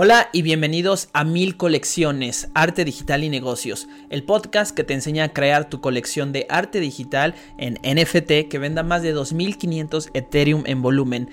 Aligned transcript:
Hola 0.00 0.30
y 0.32 0.42
bienvenidos 0.42 1.08
a 1.12 1.24
Mil 1.24 1.56
Colecciones, 1.56 2.50
Arte 2.54 2.84
Digital 2.84 3.24
y 3.24 3.28
Negocios, 3.30 3.88
el 4.10 4.22
podcast 4.22 4.72
que 4.72 4.84
te 4.84 4.94
enseña 4.94 5.24
a 5.24 5.32
crear 5.32 5.68
tu 5.68 5.80
colección 5.80 6.30
de 6.30 6.46
arte 6.48 6.78
digital 6.78 7.34
en 7.58 7.80
NFT 7.82 8.48
que 8.48 8.58
venda 8.60 8.84
más 8.84 9.02
de 9.02 9.10
2500 9.10 10.10
Ethereum 10.14 10.62
en 10.66 10.82
volumen. 10.82 11.28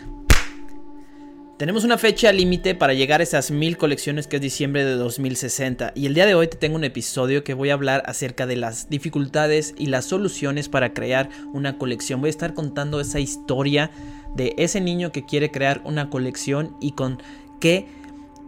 Tenemos 1.60 1.84
una 1.84 2.00
fecha 2.00 2.32
límite 2.32 2.74
para 2.74 2.96
llegar 2.96 3.20
a 3.20 3.24
esas 3.24 3.52
mil 3.52 3.78
colecciones 3.78 4.26
que 4.26 4.38
es 4.38 4.42
diciembre 4.42 4.84
de 4.84 4.96
2060 4.96 5.92
y 5.94 6.08
el 6.08 6.16
día 6.16 6.26
de 6.26 6.34
hoy 6.34 6.48
te 6.48 6.58
tengo 6.58 6.76
un 6.76 6.86
episodio 6.86 7.44
que 7.44 7.54
voy 7.54 7.70
a 7.70 7.76
hablar 7.76 8.02
acerca 8.08 8.48
de 8.48 8.56
las 8.56 8.90
dificultades 8.90 9.76
y 9.78 9.86
las 9.86 10.06
soluciones 10.06 10.70
para 10.70 10.92
crear 10.92 11.30
una 11.54 11.78
colección. 11.78 12.20
Voy 12.20 12.30
a 12.30 12.32
estar 12.32 12.56
contando 12.56 13.00
esa 13.00 13.20
historia 13.20 13.92
de 14.34 14.56
ese 14.58 14.82
niño 14.82 15.12
que 15.12 15.24
quiere 15.24 15.52
crear 15.52 15.82
una 15.86 16.10
colección 16.10 16.76
y 16.82 16.94
con 16.94 17.22
qué 17.60 18.04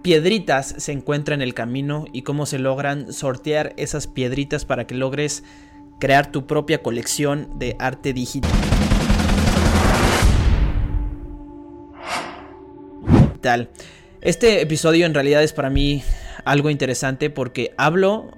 piedritas 0.07 0.73
se 0.77 0.93
encuentran 0.93 1.41
en 1.41 1.47
el 1.49 1.53
camino 1.53 2.05
y 2.13 2.21
cómo 2.21 2.45
se 2.45 2.59
logran 2.59 3.11
sortear 3.11 3.73
esas 3.75 4.07
piedritas 4.07 4.63
para 4.63 4.87
que 4.87 4.95
logres 4.95 5.43
crear 5.99 6.31
tu 6.31 6.47
propia 6.47 6.81
colección 6.81 7.59
de 7.59 7.75
arte 7.77 8.13
digital. 8.13 8.49
Este 14.21 14.61
episodio 14.61 15.05
en 15.05 15.13
realidad 15.13 15.43
es 15.43 15.51
para 15.51 15.69
mí 15.69 16.01
algo 16.45 16.69
interesante 16.69 17.29
porque 17.29 17.73
hablo 17.75 18.31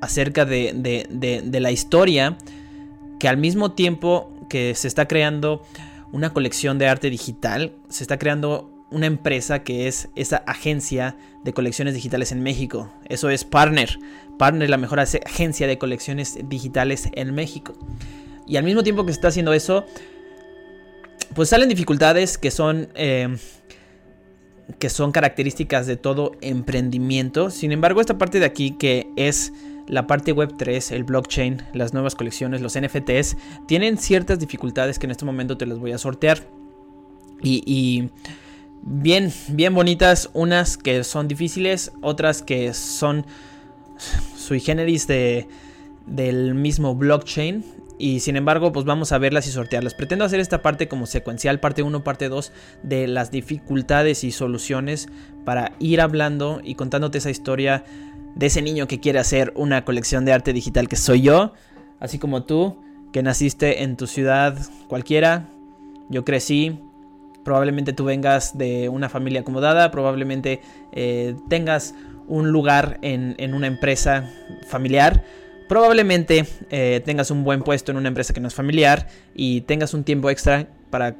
acerca 0.00 0.44
de, 0.44 0.72
de, 1.10 1.60
la 1.60 1.72
historia 1.72 2.38
que 3.18 3.26
al 3.26 3.38
mismo 3.38 3.72
tiempo 3.72 4.46
que 4.48 4.76
se 4.76 4.86
está 4.86 5.08
creando 5.08 5.64
una 6.12 6.32
colección 6.32 6.78
de 6.78 6.86
arte 6.86 7.10
digital, 7.10 7.72
se 7.88 8.04
está 8.04 8.20
creando 8.20 8.75
una 8.90 9.06
empresa 9.06 9.62
que 9.62 9.88
es 9.88 10.08
esa 10.14 10.38
agencia 10.38 11.16
de 11.44 11.52
colecciones 11.52 11.94
digitales 11.94 12.32
en 12.32 12.42
México. 12.42 12.92
Eso 13.08 13.30
es 13.30 13.44
Partner. 13.44 13.98
Partner, 14.38 14.70
la 14.70 14.76
mejor 14.76 15.00
agencia 15.00 15.66
de 15.66 15.78
colecciones 15.78 16.38
digitales 16.44 17.08
en 17.12 17.34
México. 17.34 17.74
Y 18.46 18.56
al 18.56 18.64
mismo 18.64 18.82
tiempo 18.82 19.04
que 19.04 19.12
se 19.12 19.18
está 19.18 19.28
haciendo 19.28 19.52
eso, 19.52 19.86
pues 21.34 21.48
salen 21.48 21.68
dificultades 21.68 22.38
que 22.38 22.50
son, 22.50 22.88
eh, 22.94 23.36
que 24.78 24.88
son 24.88 25.10
características 25.10 25.86
de 25.86 25.96
todo 25.96 26.32
emprendimiento. 26.40 27.50
Sin 27.50 27.72
embargo, 27.72 28.00
esta 28.00 28.18
parte 28.18 28.38
de 28.38 28.46
aquí 28.46 28.72
que 28.72 29.08
es 29.16 29.52
la 29.88 30.06
parte 30.06 30.32
web 30.32 30.54
3, 30.56 30.92
el 30.92 31.04
blockchain, 31.04 31.62
las 31.72 31.92
nuevas 31.92 32.14
colecciones, 32.14 32.60
los 32.60 32.78
NFTs, 32.78 33.36
tienen 33.66 33.98
ciertas 33.98 34.38
dificultades 34.38 34.98
que 34.98 35.06
en 35.06 35.12
este 35.12 35.24
momento 35.24 35.56
te 35.56 35.66
las 35.66 35.78
voy 35.78 35.92
a 35.92 35.98
sortear. 35.98 36.46
y 37.42 38.08
bien, 38.86 39.32
bien 39.48 39.74
bonitas, 39.74 40.30
unas 40.32 40.78
que 40.78 41.04
son 41.04 41.28
difíciles, 41.28 41.92
otras 42.00 42.40
que 42.40 42.72
son 42.72 43.26
sui 44.36 44.60
generis 44.60 45.06
de, 45.06 45.48
del 46.06 46.54
mismo 46.54 46.94
blockchain. 46.94 47.64
Y 47.98 48.20
sin 48.20 48.36
embargo, 48.36 48.72
pues 48.72 48.84
vamos 48.84 49.12
a 49.12 49.18
verlas 49.18 49.46
y 49.46 49.50
sortearlas. 49.50 49.94
Pretendo 49.94 50.24
hacer 50.24 50.38
esta 50.38 50.62
parte 50.62 50.86
como 50.86 51.06
secuencial, 51.06 51.60
parte 51.60 51.82
1, 51.82 52.04
parte 52.04 52.28
2, 52.28 52.52
de 52.82 53.06
las 53.08 53.30
dificultades 53.30 54.22
y 54.22 54.32
soluciones 54.32 55.08
para 55.44 55.72
ir 55.78 56.00
hablando 56.00 56.60
y 56.62 56.74
contándote 56.74 57.18
esa 57.18 57.30
historia 57.30 57.84
de 58.34 58.46
ese 58.46 58.60
niño 58.60 58.86
que 58.86 59.00
quiere 59.00 59.18
hacer 59.18 59.52
una 59.56 59.84
colección 59.84 60.26
de 60.26 60.34
arte 60.34 60.52
digital 60.52 60.88
que 60.88 60.96
soy 60.96 61.22
yo, 61.22 61.54
así 62.00 62.18
como 62.18 62.44
tú, 62.44 62.82
que 63.12 63.22
naciste 63.22 63.82
en 63.82 63.96
tu 63.96 64.06
ciudad 64.06 64.58
cualquiera. 64.88 65.48
Yo 66.10 66.22
crecí 66.26 66.78
probablemente 67.46 67.92
tú 67.92 68.04
vengas 68.04 68.58
de 68.58 68.88
una 68.88 69.08
familia 69.08 69.42
acomodada, 69.42 69.92
probablemente 69.92 70.60
eh, 70.90 71.36
tengas 71.48 71.94
un 72.26 72.50
lugar 72.50 72.98
en, 73.02 73.54
una 73.54 73.68
empresa 73.68 74.28
familiar, 74.66 75.22
probablemente 75.68 76.44
eh, 76.70 77.00
tengas 77.04 77.30
un 77.30 77.44
buen 77.44 77.62
puesto 77.62 77.92
en 77.92 77.98
una 77.98 78.08
empresa 78.08 78.34
que 78.34 78.40
no 78.40 78.48
es 78.48 78.54
familiar 78.54 79.06
y 79.32 79.60
tengas 79.60 79.94
un 79.94 80.02
tiempo 80.02 80.28
extra 80.28 80.66
para 80.90 81.14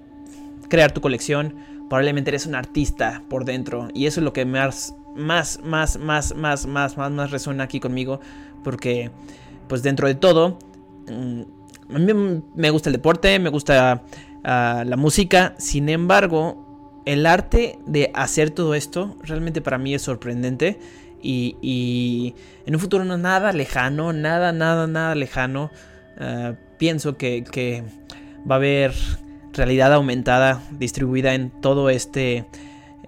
crear 0.68 0.90
tu 0.90 1.00
colección, 1.00 1.54
probablemente 1.88 2.30
eres 2.30 2.44
un 2.46 2.56
artista 2.56 3.22
por 3.30 3.44
dentro 3.44 3.86
y 3.94 4.06
eso 4.06 4.18
es 4.18 4.24
lo 4.24 4.32
que 4.32 4.44
más, 4.44 4.96
más, 5.14 5.60
más, 5.62 5.96
más, 5.96 6.34
más, 6.34 6.66
más, 6.66 6.96
más, 6.96 7.12
más 7.12 7.30
resuena 7.30 7.62
aquí 7.62 7.78
conmigo 7.78 8.18
porque 8.64 9.12
pues 9.68 9.84
dentro 9.84 10.08
de 10.08 10.16
todo... 10.16 10.58
Mm, 11.08 11.42
a 11.94 11.98
mí 12.00 12.12
me 12.56 12.70
gusta 12.70 12.88
el 12.88 12.94
deporte, 12.94 13.38
me 13.38 13.48
gusta 13.48 14.02
la 14.46 14.96
música. 14.96 15.54
Sin 15.58 15.88
embargo, 15.88 17.02
el 17.04 17.26
arte 17.26 17.78
de 17.86 18.10
hacer 18.14 18.50
todo 18.50 18.74
esto 18.74 19.16
realmente 19.22 19.60
para 19.60 19.78
mí 19.78 19.94
es 19.94 20.02
sorprendente. 20.02 20.78
Y, 21.22 22.34
en 22.66 22.74
un 22.74 22.80
futuro 22.80 23.04
no 23.04 23.16
nada 23.16 23.52
lejano, 23.52 24.12
nada, 24.12 24.52
nada, 24.52 24.86
nada 24.86 25.14
lejano, 25.16 25.70
ah, 26.20 26.54
pienso 26.78 27.16
que, 27.16 27.84
va 28.48 28.54
a 28.54 28.58
haber 28.58 28.92
realidad 29.52 29.92
aumentada 29.92 30.62
distribuida 30.70 31.34
en 31.34 31.50
todo 31.50 31.90
este 31.90 32.46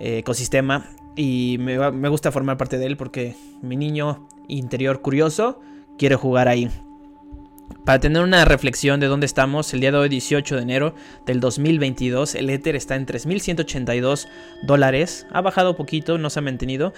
eh, 0.00 0.18
ecosistema. 0.18 0.86
Y 1.14 1.58
me 1.58 2.08
gusta 2.08 2.32
formar 2.32 2.56
parte 2.56 2.78
de 2.78 2.86
él 2.86 2.96
porque 2.96 3.34
mi 3.60 3.76
niño 3.76 4.28
interior 4.46 5.00
curioso 5.00 5.60
quiere 5.96 6.14
jugar 6.14 6.48
ahí. 6.48 6.70
Para 7.84 8.00
tener 8.00 8.22
una 8.22 8.44
reflexión 8.44 9.00
de 9.00 9.06
dónde 9.06 9.24
estamos, 9.24 9.72
el 9.72 9.80
día 9.80 9.90
de 9.90 9.96
hoy 9.96 10.10
18 10.10 10.56
de 10.56 10.62
enero 10.62 10.94
del 11.24 11.40
2022, 11.40 12.34
el 12.34 12.50
Ether 12.50 12.76
está 12.76 12.96
en 12.96 13.06
3.182 13.06 14.28
dólares, 14.62 15.26
ha 15.30 15.40
bajado 15.40 15.74
poquito, 15.74 16.18
no 16.18 16.28
se 16.28 16.40
ha 16.40 16.42
mantenido, 16.42 16.92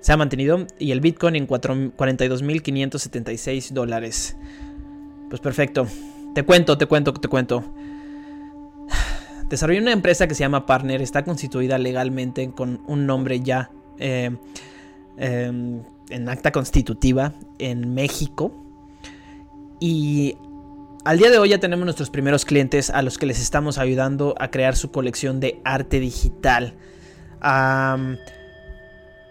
se 0.00 0.12
ha 0.12 0.16
mantenido, 0.16 0.66
y 0.78 0.92
el 0.92 1.00
Bitcoin 1.00 1.36
en 1.36 1.46
42.576 1.46 3.72
dólares. 3.72 4.38
Pues 5.28 5.42
perfecto, 5.42 5.86
te 6.34 6.44
cuento, 6.44 6.78
te 6.78 6.86
cuento, 6.86 7.12
te 7.12 7.28
cuento. 7.28 7.62
Desarrollé 9.50 9.80
una 9.80 9.92
empresa 9.92 10.26
que 10.26 10.34
se 10.34 10.40
llama 10.40 10.64
Partner, 10.64 11.02
está 11.02 11.24
constituida 11.24 11.76
legalmente 11.76 12.50
con 12.52 12.80
un 12.86 13.04
nombre 13.04 13.40
ya 13.40 13.70
eh, 13.98 14.30
em, 15.18 15.82
en 16.08 16.28
acta 16.30 16.52
constitutiva 16.52 17.34
en 17.58 17.92
México 17.92 18.61
y 19.82 20.38
al 21.04 21.18
día 21.18 21.28
de 21.28 21.38
hoy 21.38 21.48
ya 21.48 21.58
tenemos 21.58 21.84
nuestros 21.84 22.08
primeros 22.08 22.44
clientes 22.44 22.88
a 22.88 23.02
los 23.02 23.18
que 23.18 23.26
les 23.26 23.40
estamos 23.40 23.78
ayudando 23.78 24.36
a 24.38 24.48
crear 24.52 24.76
su 24.76 24.92
colección 24.92 25.40
de 25.40 25.60
arte 25.64 25.98
digital. 25.98 26.74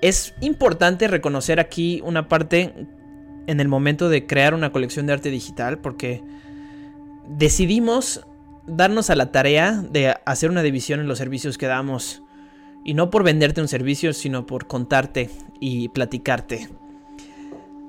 es 0.01 0.33
importante 0.41 1.07
reconocer 1.07 1.61
aquí 1.61 2.01
una 2.03 2.27
parte 2.27 2.73
en 3.47 3.61
el 3.61 3.69
momento 3.69 4.09
de 4.09 4.27
crear 4.27 4.53
una 4.53 4.73
colección 4.73 5.07
de 5.07 5.13
arte 5.13 5.29
digital 5.29 5.77
porque 5.77 6.21
decidimos 7.29 8.27
darnos 8.67 9.09
a 9.09 9.15
la 9.15 9.31
tarea 9.31 9.81
de 9.89 10.13
hacer 10.25 10.49
una 10.49 10.63
división 10.63 10.99
en 10.99 11.07
los 11.07 11.17
servicios 11.17 11.57
que 11.57 11.67
damos. 11.67 12.23
Y 12.83 12.93
no 12.93 13.09
por 13.09 13.23
venderte 13.23 13.61
un 13.61 13.69
servicio, 13.69 14.11
sino 14.11 14.45
por 14.45 14.67
contarte 14.67 15.29
y 15.61 15.87
platicarte. 15.89 16.67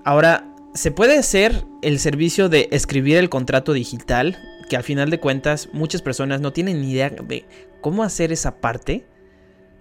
Ahora, 0.05 0.52
se 0.75 0.91
puede 0.91 1.19
hacer 1.19 1.67
el 1.83 1.99
servicio 1.99 2.49
de 2.49 2.69
escribir 2.73 3.17
el 3.19 3.29
contrato 3.29 3.73
digital, 3.73 4.39
que 4.69 4.77
al 4.77 4.83
final 4.83 5.11
de 5.11 5.21
cuentas 5.21 5.69
muchas 5.73 6.01
personas 6.01 6.41
no 6.41 6.53
tienen 6.53 6.81
ni 6.81 6.93
idea 6.93 7.11
de 7.11 7.45
cómo 7.81 8.03
hacer 8.03 8.33
esa 8.33 8.61
parte. 8.61 9.07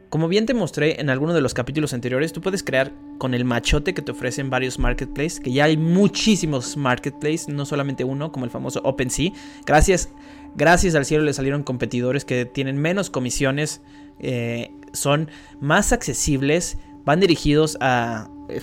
Como 0.09 0.28
bien 0.28 0.46
te 0.46 0.53
mostré 0.53 1.00
en 1.00 1.09
alguno 1.09 1.34
de 1.34 1.40
los 1.40 1.53
capítulos 1.53 1.94
anteriores, 1.94 2.34
tú 2.34 2.41
puedes 2.41 2.63
crear 2.63 2.91
con 3.18 3.34
el 3.34 3.46
machote 3.46 3.94
que 3.94 4.02
te 4.02 4.12
ofrecen 4.12 4.50
varios 4.50 4.78
marketplaces, 4.79 5.40
que 5.40 5.53
ya 5.53 5.63
hay 5.66 5.78
muchísimos 5.78 6.75
marketplaces, 6.75 7.47
no 7.47 7.66
solamente 7.66 8.03
uno, 8.03 8.34
como 8.34 8.44
el 8.44 8.52
famoso 8.52 8.81
OpenSea. 8.84 9.31
Gracias, 9.66 10.09
gracias 10.56 10.96
al 10.96 11.06
cielo 11.06 11.23
le 11.23 11.31
salieron 11.31 11.63
competidores 11.63 12.25
que 12.25 12.44
tienen 12.44 12.78
menos 12.78 13.09
comisiones, 13.09 13.81
eh, 14.19 14.72
son 14.91 15.29
más 15.62 15.94
accesibles, 15.94 16.78
van 17.06 17.22
dirigidos 17.22 17.78
a 17.79 18.29
eh, 18.49 18.59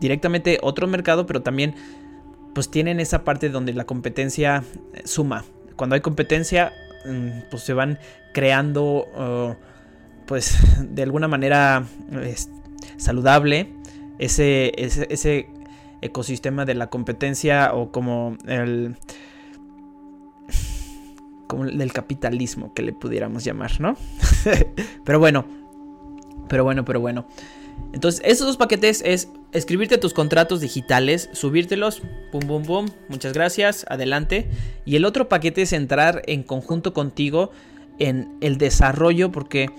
directamente 0.00 0.58
otro 0.62 0.86
mercado, 0.86 1.26
pero 1.26 1.42
también 1.42 1.74
pues 2.54 2.70
tienen 2.70 2.98
esa 2.98 3.24
parte 3.24 3.48
donde 3.48 3.72
la 3.72 3.84
competencia 3.84 4.64
eh, 4.94 5.02
suma. 5.04 5.44
Cuando 5.76 5.94
hay 5.94 6.00
competencia, 6.00 6.72
mm, 7.06 7.50
pues 7.50 7.62
se 7.62 7.74
van 7.74 7.98
creando, 8.32 9.56
pues 10.26 10.58
de 10.88 11.02
alguna 11.02 11.28
manera 11.28 11.84
saludable 12.96 13.72
ese, 14.18 14.72
ese, 14.76 15.48
ecosistema 16.02 16.64
de 16.64 16.74
la 16.74 16.88
competencia 16.88 17.74
o 17.74 17.92
como 17.92 18.38
el 18.46 18.96
como 21.46 21.66
del 21.66 21.92
capitalismo 21.92 22.72
que 22.72 22.80
le 22.80 22.94
pudiéramos 22.94 23.44
llamar, 23.44 23.80
¿no? 23.80 23.96
pero 25.04 25.18
bueno, 25.18 25.44
pero 26.48 26.64
bueno, 26.64 26.84
pero 26.84 27.00
bueno. 27.00 27.26
Entonces, 27.92 28.20
esos 28.24 28.46
dos 28.46 28.56
paquetes 28.56 29.02
es 29.04 29.28
escribirte 29.52 29.98
tus 29.98 30.14
contratos 30.14 30.60
digitales, 30.60 31.28
subírtelos, 31.32 32.02
pum, 32.30 32.40
pum, 32.46 32.62
pum, 32.62 32.88
muchas 33.08 33.32
gracias, 33.32 33.84
adelante. 33.88 34.48
Y 34.84 34.96
el 34.96 35.04
otro 35.04 35.28
paquete 35.28 35.62
es 35.62 35.72
entrar 35.72 36.22
en 36.26 36.42
conjunto 36.42 36.92
contigo 36.92 37.50
en 37.98 38.36
el 38.40 38.58
desarrollo, 38.58 39.32
porque 39.32 39.70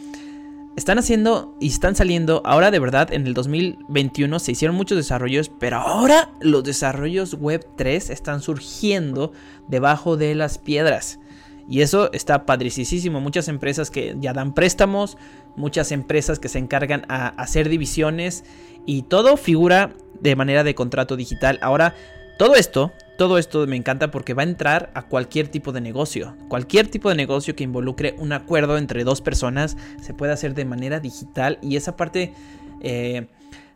están 0.76 1.00
haciendo 1.00 1.56
y 1.60 1.68
están 1.68 1.96
saliendo, 1.96 2.42
ahora 2.46 2.72
de 2.72 2.80
verdad 2.80 3.14
en 3.14 3.28
el 3.28 3.34
2021 3.34 4.40
se 4.40 4.54
hicieron 4.54 4.76
muchos 4.76 4.98
desarrollos, 4.98 5.52
pero 5.60 5.78
ahora 5.78 6.30
los 6.40 6.64
desarrollos 6.64 7.34
web 7.34 7.66
3 7.76 8.10
están 8.10 8.42
surgiendo 8.42 9.34
debajo 9.68 10.16
de 10.16 10.34
las 10.36 10.58
piedras. 10.58 11.20
Y 11.70 11.82
eso 11.82 12.12
está 12.14 12.46
padricísimo. 12.46 13.22
Muchas 13.22 13.48
empresas 13.48 13.92
que 13.92 14.16
ya 14.20 14.34
dan 14.34 14.54
préstamos, 14.54 15.18
muchas 15.56 15.92
empresas 15.92 16.40
que 16.40 16.50
se 16.50 16.60
encargan 16.60 17.06
a 17.10 17.28
hacer 17.28 17.70
divisiones 17.70 18.44
y 18.86 19.04
todo 19.04 19.38
figura 19.38 19.94
de 20.20 20.36
manera 20.36 20.64
de 20.64 20.76
contrato 20.76 21.16
digital. 21.16 21.60
Ahora, 21.62 21.96
todo 22.38 22.56
esto, 22.56 22.92
todo 23.18 23.38
esto 23.38 23.68
me 23.68 23.76
encanta 23.76 24.10
porque 24.10 24.34
va 24.34 24.42
a 24.42 24.46
entrar 24.46 24.92
a 24.96 25.04
cualquier 25.04 25.48
tipo 25.48 25.72
de 25.72 25.82
negocio. 25.82 26.36
Cualquier 26.48 26.88
tipo 26.88 27.10
de 27.10 27.16
negocio 27.16 27.56
que 27.56 27.64
involucre 27.64 28.16
un 28.18 28.34
acuerdo 28.34 28.78
entre 28.78 29.04
dos 29.04 29.22
personas 29.22 29.78
se 30.02 30.14
puede 30.14 30.34
hacer 30.34 30.56
de 30.56 30.66
manera 30.66 31.00
digital 31.00 31.60
y 31.62 31.76
esa 31.76 31.96
parte 31.96 32.34
eh, 32.82 33.28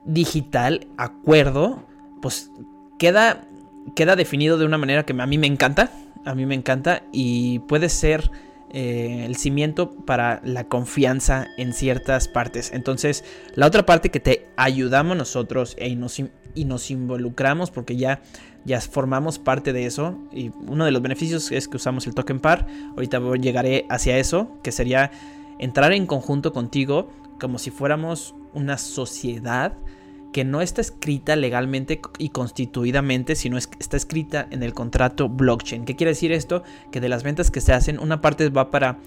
digital, 0.04 0.88
acuerdo, 0.98 1.84
pues 2.22 2.50
queda, 2.98 3.46
queda 3.96 4.16
definido 4.16 4.58
de 4.58 4.66
una 4.66 4.78
manera 4.78 5.06
que 5.06 5.14
a 5.14 5.26
mí 5.28 5.38
me 5.38 5.48
encanta. 5.48 5.92
A 6.26 6.36
mí 6.36 6.46
me 6.46 6.56
encanta 6.56 7.04
y 7.12 7.60
puede 7.60 7.90
ser 7.90 8.32
eh, 8.72 9.24
el 9.26 9.36
cimiento 9.36 9.92
para 9.92 10.42
la 10.44 10.66
confianza 10.66 11.48
en 11.58 11.74
ciertas 11.74 12.28
partes. 12.28 12.72
Entonces, 12.74 13.24
la 13.54 13.68
otra 13.68 13.86
parte 13.86 14.10
que 14.10 14.20
te 14.20 14.48
ayudamos 14.58 15.16
nosotros 15.16 15.76
e 15.78 15.98
y 16.58 16.66
nos 16.66 16.92
involucramos 16.92 17.70
porque 17.70 17.96
ya 17.96 18.22
ya 18.66 18.82
formamos 18.82 19.38
parte 19.40 19.74
de 19.74 19.86
eso 19.86 20.18
y 20.34 20.52
uno 20.68 20.86
de 20.86 20.92
los 20.92 21.02
beneficios 21.02 21.52
es 21.52 21.68
que 21.68 21.78
usamos 21.78 22.08
el 22.08 22.16
token 22.16 22.40
par. 22.40 22.68
Ahorita 22.96 23.22
llegaré 23.36 23.86
hacia 23.90 24.18
eso, 24.18 24.50
que 24.64 24.72
sería 24.72 25.12
entrar 25.60 25.94
en 25.94 26.08
conjunto 26.08 26.52
contigo 26.52 27.10
como 27.40 27.60
si 27.60 27.70
fuéramos 27.70 28.34
una 28.54 28.78
sociedad 28.78 29.74
que 30.36 30.44
no 30.44 30.60
está 30.60 30.82
escrita 30.82 31.38
legalmente 31.38 32.02
y 32.18 32.28
constituidamente, 32.28 33.38
sino 33.38 33.58
está 33.58 33.96
escrita 33.96 34.50
en 34.52 34.64
el 34.64 34.74
contrato 34.74 35.30
blockchain. 35.30 35.86
¿Qué 35.86 35.96
quiere 35.96 36.12
decir 36.12 36.34
esto? 36.34 36.62
Que 36.92 37.00
de 37.00 37.08
las 37.08 37.24
ventas 37.24 37.52
que 37.52 37.62
se 37.62 37.72
hacen, 37.72 38.00
una 38.00 38.20
parte 38.20 38.50
va 38.50 38.70
para 38.70 38.98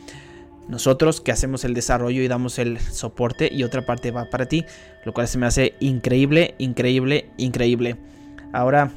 nosotros 0.69 1.21
que 1.21 1.31
hacemos 1.31 1.67
el 1.67 1.75
desarrollo 1.75 2.23
y 2.23 2.29
damos 2.29 2.59
el 2.59 2.81
soporte 2.81 3.51
y 3.53 3.63
otra 3.63 3.85
parte 3.85 4.11
va 4.11 4.31
para 4.31 4.47
ti, 4.47 4.65
lo 5.05 5.13
cual 5.13 5.29
se 5.29 5.37
me 5.37 5.45
hace 5.45 5.75
increíble, 5.81 6.55
increíble, 6.57 7.29
increíble. 7.37 7.97
Ahora, 8.55 8.91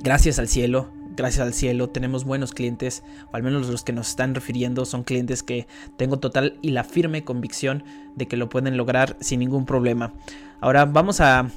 gracias 0.00 0.38
al 0.38 0.46
cielo, 0.46 0.88
gracias 1.18 1.44
al 1.44 1.52
cielo, 1.52 1.90
tenemos 1.90 2.24
buenos 2.24 2.54
clientes, 2.54 3.02
o 3.32 3.36
al 3.36 3.42
menos 3.42 3.68
los 3.68 3.82
que 3.82 3.92
nos 3.92 4.08
están 4.10 4.34
refiriendo 4.34 4.84
son 4.84 5.02
clientes 5.02 5.42
que 5.42 5.66
tengo 5.96 6.20
total 6.20 6.58
y 6.62 6.70
la 6.70 6.84
firme 6.84 7.24
convicción 7.24 7.82
de 8.14 8.28
que 8.28 8.36
lo 8.36 8.48
pueden 8.48 8.76
lograr 8.76 9.16
sin 9.20 9.40
ningún 9.40 9.66
problema. 9.66 10.14
Ahora 10.60 10.84
vamos 10.84 11.20
a 11.20 11.50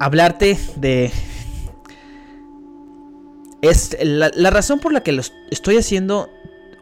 hablarte 0.00 0.58
de... 0.76 1.12
Es 3.62 3.96
la, 4.02 4.50
razón 4.50 4.80
por 4.80 4.92
la 4.92 5.02
que 5.02 5.18
estoy 5.50 5.76
haciendo 5.76 6.28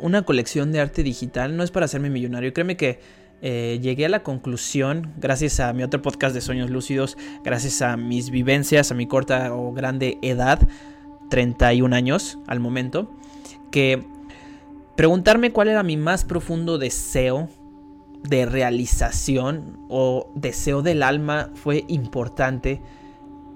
una 0.00 0.22
colección 0.22 0.72
de 0.72 0.80
arte 0.80 1.02
digital 1.02 1.56
no 1.56 1.62
es 1.62 1.70
para 1.70 1.86
hacerme 1.86 2.10
millonario. 2.10 2.52
Créeme 2.52 2.76
que 2.76 3.00
eh, 3.42 3.78
llegué 3.80 4.06
a 4.06 4.08
la 4.08 4.22
conclusión, 4.22 5.12
gracias 5.18 5.60
a 5.60 5.72
mi 5.72 5.82
otro 5.82 6.02
podcast 6.02 6.34
de 6.34 6.40
Sueños 6.40 6.70
Lúcidos, 6.70 7.16
gracias 7.42 7.80
a 7.82 7.96
mis 7.96 8.30
vivencias, 8.30 8.90
a 8.90 8.94
mi 8.94 9.06
corta 9.06 9.54
o 9.54 9.72
grande 9.72 10.18
edad, 10.22 10.66
31 11.34 11.96
años 11.96 12.38
al 12.46 12.60
momento, 12.60 13.10
que 13.72 14.04
preguntarme 14.94 15.50
cuál 15.50 15.66
era 15.66 15.82
mi 15.82 15.96
más 15.96 16.24
profundo 16.24 16.78
deseo 16.78 17.48
de 18.22 18.46
realización 18.46 19.80
o 19.88 20.30
deseo 20.36 20.82
del 20.82 21.02
alma 21.02 21.50
fue 21.54 21.84
importante 21.88 22.80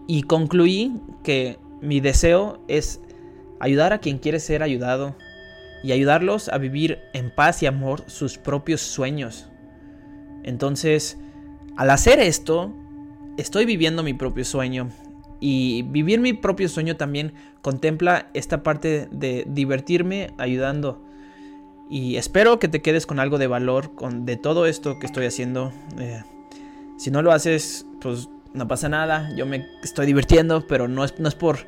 y 0.09 0.25
concluí 0.25 1.01
que 1.23 1.61
mi 1.81 2.01
deseo 2.01 2.65
es 2.67 3.01
ayudar 3.61 3.93
a 3.93 3.99
quien 3.99 4.19
quiere 4.19 4.41
ser 4.41 4.65
ayudado 4.65 5.15
y 5.85 5.93
ayudarlos 5.93 6.49
a 6.49 6.59
vivir 6.59 6.99
en 7.15 7.33
paz 7.33 7.63
y 7.63 7.67
amor 7.67 8.03
sus 8.09 8.39
propios 8.39 8.81
sueños. 8.81 9.47
Entonces, 10.43 11.17
al 11.77 11.91
hacer 11.91 12.19
esto, 12.19 12.75
estoy 13.37 13.67
viviendo 13.67 14.03
mi 14.03 14.15
propio 14.15 14.45
sueño. 14.45 14.89
Y 15.41 15.83
vivir 15.83 16.21
mi 16.21 16.33
propio 16.33 16.69
sueño 16.69 16.97
también 16.97 17.33
contempla 17.63 18.29
esta 18.35 18.63
parte 18.63 19.09
de 19.11 19.45
divertirme 19.49 20.33
ayudando. 20.39 21.03
Y 21.91 22.17
espero 22.17 22.59
que 22.59 22.69
te 22.69 22.83
quedes 22.83 23.07
con 23.07 23.19
algo 23.21 23.39
de 23.39 23.47
valor 23.47 23.95
con, 23.95 24.27
de 24.27 24.37
todo 24.37 24.67
esto 24.67 24.99
que 24.99 25.07
estoy 25.07 25.27
haciendo. 25.27 25.73
Eh, 25.99 26.23
si 26.99 27.11
no 27.11 27.23
lo 27.23 27.33
haces, 27.33 27.87
pues 28.01 28.29
no 28.53 28.69
pasa 28.69 28.89
nada. 28.89 29.31
Yo 29.37 29.47
me 29.47 29.67
estoy 29.83 30.07
divirtiendo, 30.07 30.67
pero 30.67 30.89
no 30.89 31.05
es, 31.05 31.19
no 31.19 31.29
es 31.29 31.35
por 31.35 31.59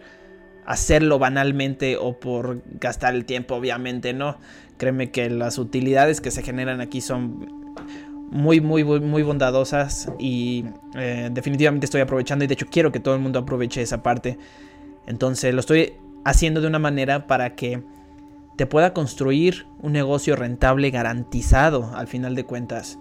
hacerlo 0.67 1.19
banalmente 1.19 1.97
o 1.97 2.19
por 2.19 2.63
gastar 2.79 3.15
el 3.15 3.25
tiempo, 3.25 3.55
obviamente, 3.55 4.13
no. 4.13 4.39
Créeme 4.77 5.11
que 5.11 5.31
las 5.31 5.59
utilidades 5.59 6.21
que 6.21 6.31
se 6.31 6.43
generan 6.43 6.81
aquí 6.81 7.01
son 7.01 7.75
muy, 8.31 8.61
muy, 8.61 8.85
muy 8.85 9.23
bondadosas 9.23 10.11
y 10.19 10.65
eh, 10.95 11.31
definitivamente 11.33 11.85
estoy 11.85 12.01
aprovechando 12.01 12.45
y 12.45 12.49
de 12.49 12.55
hecho 12.55 12.67
quiero 12.71 12.93
que 12.93 13.01
todo 13.01 13.15
el 13.15 13.21
mundo 13.21 13.41
aproveche 13.41 13.83
esa 13.83 14.03
parte. 14.03 14.39
Entonces 15.07 15.53
lo 15.53 15.61
estoy 15.61 15.95
haciendo 16.25 16.61
de 16.61 16.69
una 16.69 16.79
manera 16.79 17.27
para 17.27 17.57
que 17.57 17.83
te 18.57 18.67
pueda 18.67 18.93
construir 18.93 19.67
un 19.81 19.93
negocio 19.93 20.37
rentable 20.37 20.91
garantizado 20.91 21.91
al 21.95 22.07
final 22.07 22.35
de 22.35 22.45
cuentas. 22.45 22.99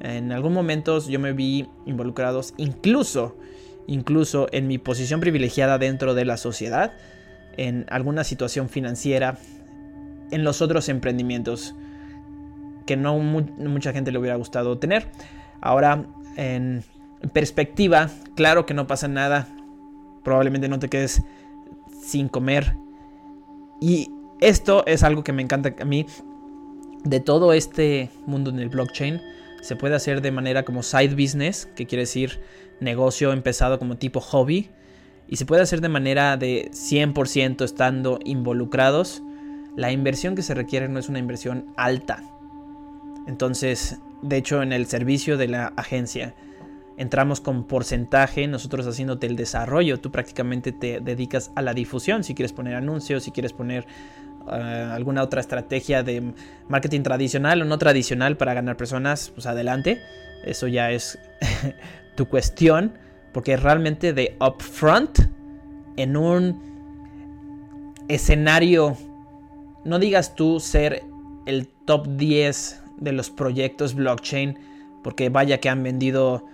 En 0.00 0.30
algún 0.30 0.52
momento 0.52 1.00
yo 1.08 1.18
me 1.18 1.32
vi 1.32 1.68
involucrados 1.86 2.54
incluso, 2.56 3.36
incluso 3.88 4.46
en 4.52 4.68
mi 4.68 4.78
posición 4.78 5.18
privilegiada 5.18 5.78
dentro 5.78 6.14
de 6.14 6.24
la 6.24 6.36
sociedad, 6.36 6.92
en 7.56 7.84
alguna 7.88 8.22
situación 8.22 8.68
financiera, 8.68 9.38
en 10.30 10.44
los 10.44 10.62
otros 10.62 10.88
emprendimientos 10.88 11.74
que 12.88 12.96
no 12.96 13.18
mucha 13.18 13.92
gente 13.92 14.10
le 14.10 14.18
hubiera 14.18 14.34
gustado 14.36 14.78
tener. 14.78 15.06
Ahora, 15.60 16.06
en 16.36 16.82
perspectiva, 17.32 18.08
claro 18.34 18.64
que 18.64 18.72
no 18.72 18.86
pasa 18.86 19.06
nada. 19.06 19.46
Probablemente 20.24 20.68
no 20.68 20.78
te 20.78 20.88
quedes 20.88 21.22
sin 22.02 22.28
comer. 22.28 22.74
Y 23.80 24.10
esto 24.40 24.84
es 24.86 25.02
algo 25.02 25.22
que 25.22 25.32
me 25.32 25.42
encanta 25.42 25.74
a 25.78 25.84
mí. 25.84 26.06
De 27.04 27.20
todo 27.20 27.52
este 27.52 28.10
mundo 28.26 28.50
en 28.50 28.58
el 28.58 28.70
blockchain, 28.70 29.20
se 29.60 29.76
puede 29.76 29.94
hacer 29.94 30.22
de 30.22 30.32
manera 30.32 30.64
como 30.64 30.82
side 30.82 31.14
business, 31.14 31.66
que 31.76 31.86
quiere 31.86 32.02
decir 32.02 32.40
negocio 32.80 33.32
empezado 33.32 33.78
como 33.78 33.98
tipo 33.98 34.20
hobby. 34.20 34.70
Y 35.28 35.36
se 35.36 35.44
puede 35.44 35.60
hacer 35.60 35.82
de 35.82 35.90
manera 35.90 36.38
de 36.38 36.70
100% 36.72 37.62
estando 37.62 38.18
involucrados. 38.24 39.22
La 39.76 39.92
inversión 39.92 40.34
que 40.34 40.42
se 40.42 40.54
requiere 40.54 40.88
no 40.88 40.98
es 40.98 41.10
una 41.10 41.18
inversión 41.18 41.66
alta. 41.76 42.22
Entonces, 43.28 43.98
de 44.22 44.38
hecho, 44.38 44.62
en 44.62 44.72
el 44.72 44.86
servicio 44.86 45.36
de 45.36 45.48
la 45.48 45.66
agencia 45.76 46.34
entramos 46.96 47.40
con 47.40 47.64
porcentaje, 47.64 48.48
nosotros 48.48 48.86
haciéndote 48.86 49.26
el 49.26 49.36
desarrollo, 49.36 50.00
tú 50.00 50.10
prácticamente 50.10 50.72
te 50.72 51.00
dedicas 51.00 51.52
a 51.54 51.62
la 51.62 51.74
difusión, 51.74 52.24
si 52.24 52.34
quieres 52.34 52.52
poner 52.52 52.74
anuncios, 52.74 53.22
si 53.22 53.30
quieres 53.30 53.52
poner 53.52 53.86
eh, 54.50 54.90
alguna 54.92 55.22
otra 55.22 55.40
estrategia 55.40 56.02
de 56.02 56.32
marketing 56.68 57.02
tradicional 57.02 57.62
o 57.62 57.64
no 57.66 57.78
tradicional 57.78 58.36
para 58.38 58.54
ganar 58.54 58.76
personas, 58.78 59.30
pues 59.32 59.46
adelante, 59.46 60.00
eso 60.44 60.66
ya 60.66 60.90
es 60.90 61.18
tu 62.16 62.28
cuestión, 62.28 62.98
porque 63.32 63.58
realmente 63.58 64.14
de 64.14 64.36
upfront, 64.40 65.20
en 65.96 66.16
un 66.16 67.94
escenario, 68.08 68.96
no 69.84 69.98
digas 69.98 70.34
tú 70.34 70.60
ser 70.60 71.04
el 71.46 71.68
top 71.68 72.08
10 72.16 72.87
de 73.00 73.12
los 73.12 73.30
proyectos 73.30 73.94
blockchain, 73.94 74.58
porque 75.02 75.28
vaya 75.28 75.58
que 75.58 75.68
han 75.68 75.82
vendido 75.82 76.44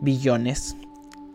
billones, 0.00 0.76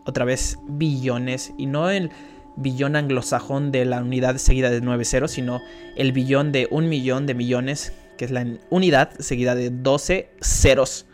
otra 0.04 0.24
vez 0.24 0.58
billones, 0.66 1.52
y 1.58 1.66
no 1.66 1.90
el 1.90 2.10
billón 2.56 2.96
anglosajón 2.96 3.72
de 3.72 3.84
la 3.84 4.02
unidad 4.02 4.36
seguida 4.36 4.70
de 4.70 4.80
9 4.80 5.04
ceros, 5.04 5.32
sino 5.32 5.60
el 5.96 6.12
billón 6.12 6.52
de 6.52 6.68
un 6.70 6.88
millón 6.88 7.26
de 7.26 7.34
millones, 7.34 7.92
que 8.18 8.24
es 8.24 8.30
la 8.30 8.46
unidad 8.68 9.12
seguida 9.18 9.54
de 9.54 9.70
12 9.70 10.30
ceros. 10.40 11.06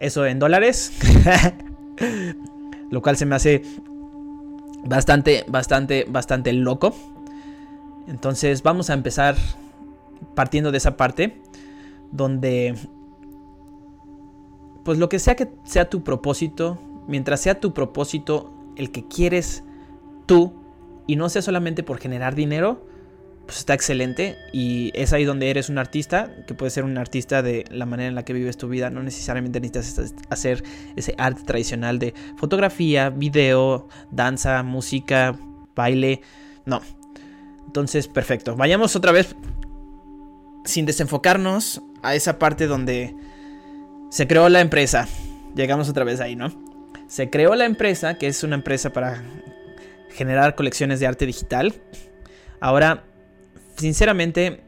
Eso 0.00 0.26
en 0.26 0.38
dólares, 0.38 0.92
lo 2.90 3.02
cual 3.02 3.16
se 3.16 3.26
me 3.26 3.34
hace 3.36 3.62
bastante, 4.84 5.44
bastante, 5.48 6.04
bastante 6.08 6.52
loco. 6.52 6.94
Entonces 8.06 8.62
vamos 8.62 8.90
a 8.90 8.94
empezar 8.94 9.36
partiendo 10.34 10.72
de 10.72 10.78
esa 10.78 10.96
parte 10.96 11.40
donde 12.12 12.74
pues 14.84 14.98
lo 14.98 15.08
que 15.08 15.18
sea 15.18 15.36
que 15.36 15.48
sea 15.64 15.90
tu 15.90 16.02
propósito, 16.02 16.78
mientras 17.06 17.40
sea 17.40 17.60
tu 17.60 17.74
propósito 17.74 18.52
el 18.76 18.90
que 18.90 19.06
quieres 19.06 19.62
tú 20.26 20.54
y 21.06 21.16
no 21.16 21.28
sea 21.28 21.42
solamente 21.42 21.82
por 21.82 21.98
generar 21.98 22.34
dinero, 22.34 22.86
pues 23.44 23.58
está 23.58 23.74
excelente 23.74 24.36
y 24.52 24.90
es 24.94 25.12
ahí 25.12 25.24
donde 25.24 25.50
eres 25.50 25.68
un 25.68 25.78
artista, 25.78 26.30
que 26.46 26.54
puede 26.54 26.70
ser 26.70 26.84
un 26.84 26.98
artista 26.98 27.42
de 27.42 27.64
la 27.70 27.86
manera 27.86 28.08
en 28.08 28.14
la 28.14 28.24
que 28.24 28.32
vives 28.32 28.56
tu 28.58 28.68
vida, 28.68 28.90
no 28.90 29.02
necesariamente 29.02 29.58
necesitas 29.60 30.14
hacer 30.28 30.62
ese 30.96 31.14
arte 31.18 31.42
tradicional 31.44 31.98
de 31.98 32.14
fotografía, 32.36 33.10
video, 33.10 33.88
danza, 34.10 34.62
música, 34.62 35.38
baile, 35.74 36.20
no. 36.66 36.82
Entonces, 37.66 38.08
perfecto. 38.08 38.56
Vayamos 38.56 38.96
otra 38.96 39.12
vez 39.12 39.34
sin 40.64 40.86
desenfocarnos 40.86 41.82
a 42.02 42.14
esa 42.14 42.38
parte 42.38 42.66
donde 42.66 43.14
se 44.10 44.26
creó 44.26 44.48
la 44.48 44.60
empresa. 44.60 45.08
Llegamos 45.54 45.88
otra 45.88 46.04
vez 46.04 46.20
ahí, 46.20 46.36
¿no? 46.36 46.52
Se 47.08 47.30
creó 47.30 47.54
la 47.54 47.64
empresa, 47.64 48.18
que 48.18 48.26
es 48.26 48.42
una 48.42 48.54
empresa 48.54 48.90
para 48.92 49.22
generar 50.10 50.54
colecciones 50.54 51.00
de 51.00 51.06
arte 51.06 51.26
digital. 51.26 51.74
Ahora 52.60 53.04
sinceramente, 53.78 54.60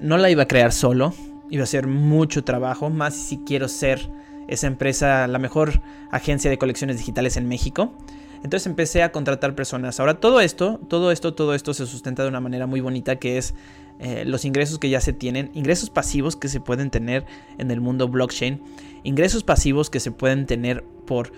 no 0.00 0.18
la 0.18 0.30
iba 0.30 0.44
a 0.44 0.48
crear 0.48 0.72
solo. 0.72 1.14
Iba 1.50 1.64
a 1.64 1.66
ser 1.66 1.86
mucho 1.86 2.44
trabajo, 2.44 2.90
más 2.90 3.14
si 3.14 3.38
quiero 3.38 3.68
ser 3.68 4.10
esa 4.48 4.66
empresa, 4.66 5.26
la 5.26 5.38
mejor 5.38 5.80
agencia 6.10 6.50
de 6.50 6.58
colecciones 6.58 6.98
digitales 6.98 7.36
en 7.36 7.48
México. 7.48 7.96
Entonces 8.42 8.66
empecé 8.66 9.02
a 9.02 9.12
contratar 9.12 9.54
personas. 9.54 10.00
Ahora 10.00 10.20
todo 10.20 10.40
esto, 10.40 10.80
todo 10.88 11.12
esto, 11.12 11.34
todo 11.34 11.54
esto 11.54 11.74
se 11.74 11.86
sustenta 11.86 12.22
de 12.22 12.28
una 12.28 12.40
manera 12.40 12.66
muy 12.66 12.80
bonita 12.80 13.16
que 13.16 13.38
es 13.38 13.54
eh, 13.98 14.24
los 14.24 14.44
ingresos 14.44 14.78
que 14.78 14.88
ya 14.88 15.00
se 15.00 15.12
tienen, 15.12 15.50
ingresos 15.54 15.90
pasivos 15.90 16.36
que 16.36 16.48
se 16.48 16.60
pueden 16.60 16.90
tener 16.90 17.26
en 17.58 17.70
el 17.70 17.80
mundo 17.80 18.08
blockchain, 18.08 18.62
ingresos 19.02 19.42
pasivos 19.42 19.90
que 19.90 19.98
se 19.98 20.12
pueden 20.12 20.46
tener 20.46 20.84
por 21.04 21.32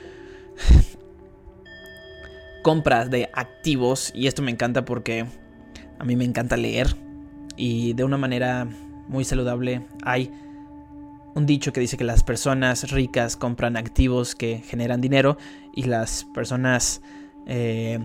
compras 2.62 3.10
de 3.10 3.30
activos 3.32 4.12
y 4.14 4.26
esto 4.26 4.42
me 4.42 4.50
encanta 4.50 4.84
porque 4.84 5.24
a 5.98 6.04
mí 6.04 6.16
me 6.16 6.24
encanta 6.24 6.58
leer 6.58 6.96
y 7.56 7.94
de 7.94 8.04
una 8.04 8.18
manera 8.18 8.68
muy 9.08 9.24
saludable 9.24 9.86
hay 10.02 10.30
un 11.34 11.46
dicho 11.46 11.72
que 11.72 11.80
dice 11.80 11.96
que 11.96 12.04
las 12.04 12.22
personas 12.22 12.90
ricas 12.90 13.36
compran 13.36 13.76
activos 13.76 14.34
que 14.34 14.58
generan 14.58 15.00
dinero 15.00 15.36
y 15.74 15.84
las 15.84 16.24
personas 16.34 17.02
eh, 17.46 18.00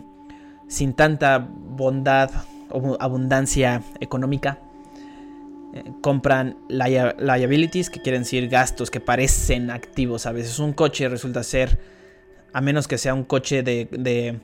sin 0.67 0.93
tanta 0.93 1.39
bondad 1.39 2.31
o 2.69 2.97
abundancia 2.99 3.83
económica 3.99 4.59
eh, 5.73 5.83
compran 6.01 6.57
liabilities, 6.69 7.89
que 7.89 8.01
quieren 8.01 8.21
decir 8.23 8.47
gastos 8.47 8.89
que 8.89 8.99
parecen 8.99 9.71
activos. 9.71 10.25
A 10.25 10.31
veces 10.31 10.59
un 10.59 10.73
coche 10.73 11.09
resulta 11.09 11.43
ser, 11.43 11.79
a 12.53 12.61
menos 12.61 12.87
que 12.87 12.97
sea 12.97 13.13
un 13.13 13.23
coche 13.23 13.61
de, 13.61 13.87
de, 13.91 14.39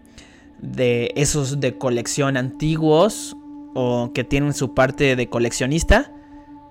de 0.62 1.12
esos 1.16 1.60
de 1.60 1.78
colección 1.78 2.38
antiguos 2.38 3.36
o 3.74 4.12
que 4.14 4.24
tienen 4.24 4.54
su 4.54 4.74
parte 4.74 5.16
de 5.16 5.30
coleccionista, 5.30 6.12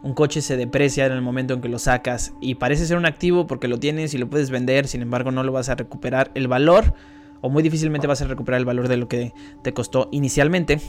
un 0.02 0.14
coche 0.14 0.40
se 0.40 0.56
deprecia 0.56 1.06
en 1.06 1.12
el 1.12 1.20
momento 1.20 1.54
en 1.54 1.60
que 1.60 1.68
lo 1.68 1.78
sacas 1.78 2.32
y 2.40 2.54
parece 2.54 2.86
ser 2.86 2.96
un 2.96 3.06
activo 3.06 3.46
porque 3.46 3.68
lo 3.68 3.78
tienes 3.78 4.14
y 4.14 4.18
lo 4.18 4.30
puedes 4.30 4.50
vender, 4.50 4.86
sin 4.86 5.02
embargo 5.02 5.30
no 5.30 5.42
lo 5.42 5.52
vas 5.52 5.68
a 5.68 5.74
recuperar 5.74 6.30
el 6.34 6.48
valor 6.48 6.94
o 7.42 7.50
muy 7.50 7.62
difícilmente 7.62 8.06
vas 8.06 8.22
a 8.22 8.26
recuperar 8.26 8.58
el 8.58 8.64
valor 8.64 8.88
de 8.88 8.96
lo 8.96 9.08
que 9.08 9.32
te 9.62 9.72
costó 9.72 10.08
inicialmente. 10.12 10.80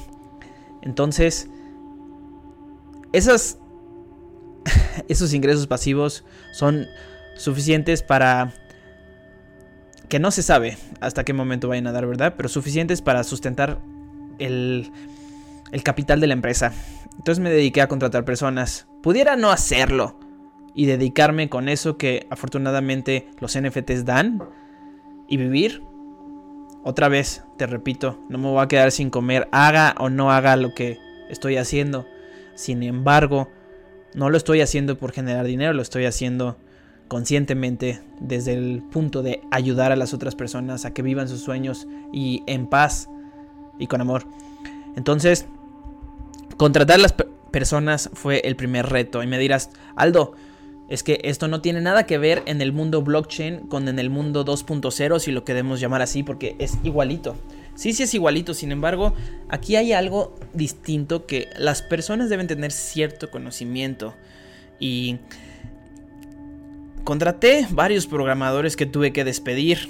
Entonces, 0.82 1.50
esas, 3.14 3.60
esos 5.08 5.34
ingresos 5.34 5.68
pasivos 5.68 6.24
son 6.54 6.88
suficientes 7.36 8.04
para 8.04 8.54
que 10.10 10.20
no 10.20 10.32
se 10.32 10.44
sabe 10.44 10.78
hasta 11.00 11.24
qué 11.24 11.34
momento 11.34 11.70
vayan 11.70 11.88
a 11.88 11.92
dar, 11.92 12.06
¿verdad? 12.06 12.34
Pero 12.36 12.50
suficientes 12.50 13.02
para 13.02 13.24
sustentar 13.24 13.80
el, 14.40 14.92
el 15.72 15.84
capital 15.84 16.20
de 16.20 16.28
la 16.28 16.34
empresa. 16.34 16.74
Entonces 17.18 17.42
me 17.42 17.50
dediqué 17.50 17.82
a 17.82 17.88
contratar 17.88 18.26
personas. 18.26 18.88
Pudiera 19.02 19.36
no 19.36 19.52
hacerlo 19.52 20.16
y 20.74 20.86
dedicarme 20.86 21.50
con 21.50 21.70
eso 21.70 21.98
que 21.98 22.28
afortunadamente 22.30 23.30
los 23.40 23.60
NFTs 23.60 24.06
dan 24.06 24.44
y 25.28 25.38
vivir. 25.38 25.84
Otra 26.84 27.10
vez, 27.10 27.44
te 27.58 27.68
repito, 27.68 28.20
no 28.30 28.38
me 28.38 28.48
voy 28.50 28.64
a 28.64 28.68
quedar 28.68 28.92
sin 28.92 29.10
comer, 29.10 29.48
haga 29.52 29.96
o 30.00 30.10
no 30.10 30.32
haga 30.32 30.56
lo 30.56 30.74
que 30.74 30.98
estoy 31.30 31.58
haciendo. 31.58 32.06
Sin 32.56 32.84
embargo, 32.84 33.50
no 34.14 34.30
lo 34.30 34.38
estoy 34.38 34.62
haciendo 34.62 34.98
por 34.98 35.12
generar 35.12 35.46
dinero, 35.46 35.74
lo 35.74 35.82
estoy 35.82 36.06
haciendo 36.06 36.58
conscientemente 37.08 38.02
desde 38.20 38.54
el 38.54 38.84
punto 38.92 39.22
de 39.22 39.42
ayudar 39.52 39.92
a 39.92 39.96
las 39.96 40.14
otras 40.14 40.36
personas 40.36 40.86
a 40.86 40.94
que 40.94 41.02
vivan 41.02 41.28
sus 41.28 41.42
sueños 41.42 41.88
y 42.14 42.44
en 42.48 42.68
paz 42.68 43.10
y 43.78 43.88
con 43.88 44.02
amor. 44.02 44.26
Entonces, 44.96 45.48
Contratar 46.62 47.00
las 47.00 47.16
personas 47.52 48.10
fue 48.14 48.40
el 48.46 48.56
primer 48.56 48.88
reto. 48.88 49.22
Y 49.22 49.28
me 49.28 49.38
dirás, 49.38 49.70
Aldo, 49.96 50.34
es 50.92 51.04
que 51.04 51.22
esto 51.24 51.48
no 51.48 51.62
tiene 51.62 51.80
nada 51.80 52.06
que 52.06 52.18
ver 52.18 52.44
en 52.48 52.62
el 52.62 52.74
mundo 52.74 53.02
blockchain 53.02 53.68
con 53.68 53.88
en 53.88 53.98
el 53.98 54.10
mundo 54.10 54.44
2.0, 54.44 55.20
si 55.20 55.32
lo 55.32 55.46
queremos 55.46 55.80
llamar 55.80 56.02
así, 56.02 56.24
porque 56.24 56.56
es 56.60 56.78
igualito. 56.84 57.38
Sí, 57.76 57.94
sí 57.94 58.04
es 58.04 58.14
igualito, 58.14 58.54
sin 58.54 58.74
embargo, 58.74 59.14
aquí 59.48 59.78
hay 59.78 59.94
algo 59.94 60.36
distinto 60.54 61.26
que 61.26 61.50
las 61.58 61.82
personas 61.82 62.30
deben 62.30 62.48
tener 62.48 62.74
cierto 62.74 63.32
conocimiento. 63.32 64.16
Y 64.80 65.20
contraté 67.06 67.68
varios 67.70 68.08
programadores 68.08 68.76
que 68.76 68.86
tuve 68.86 69.14
que 69.14 69.24
despedir. 69.24 69.90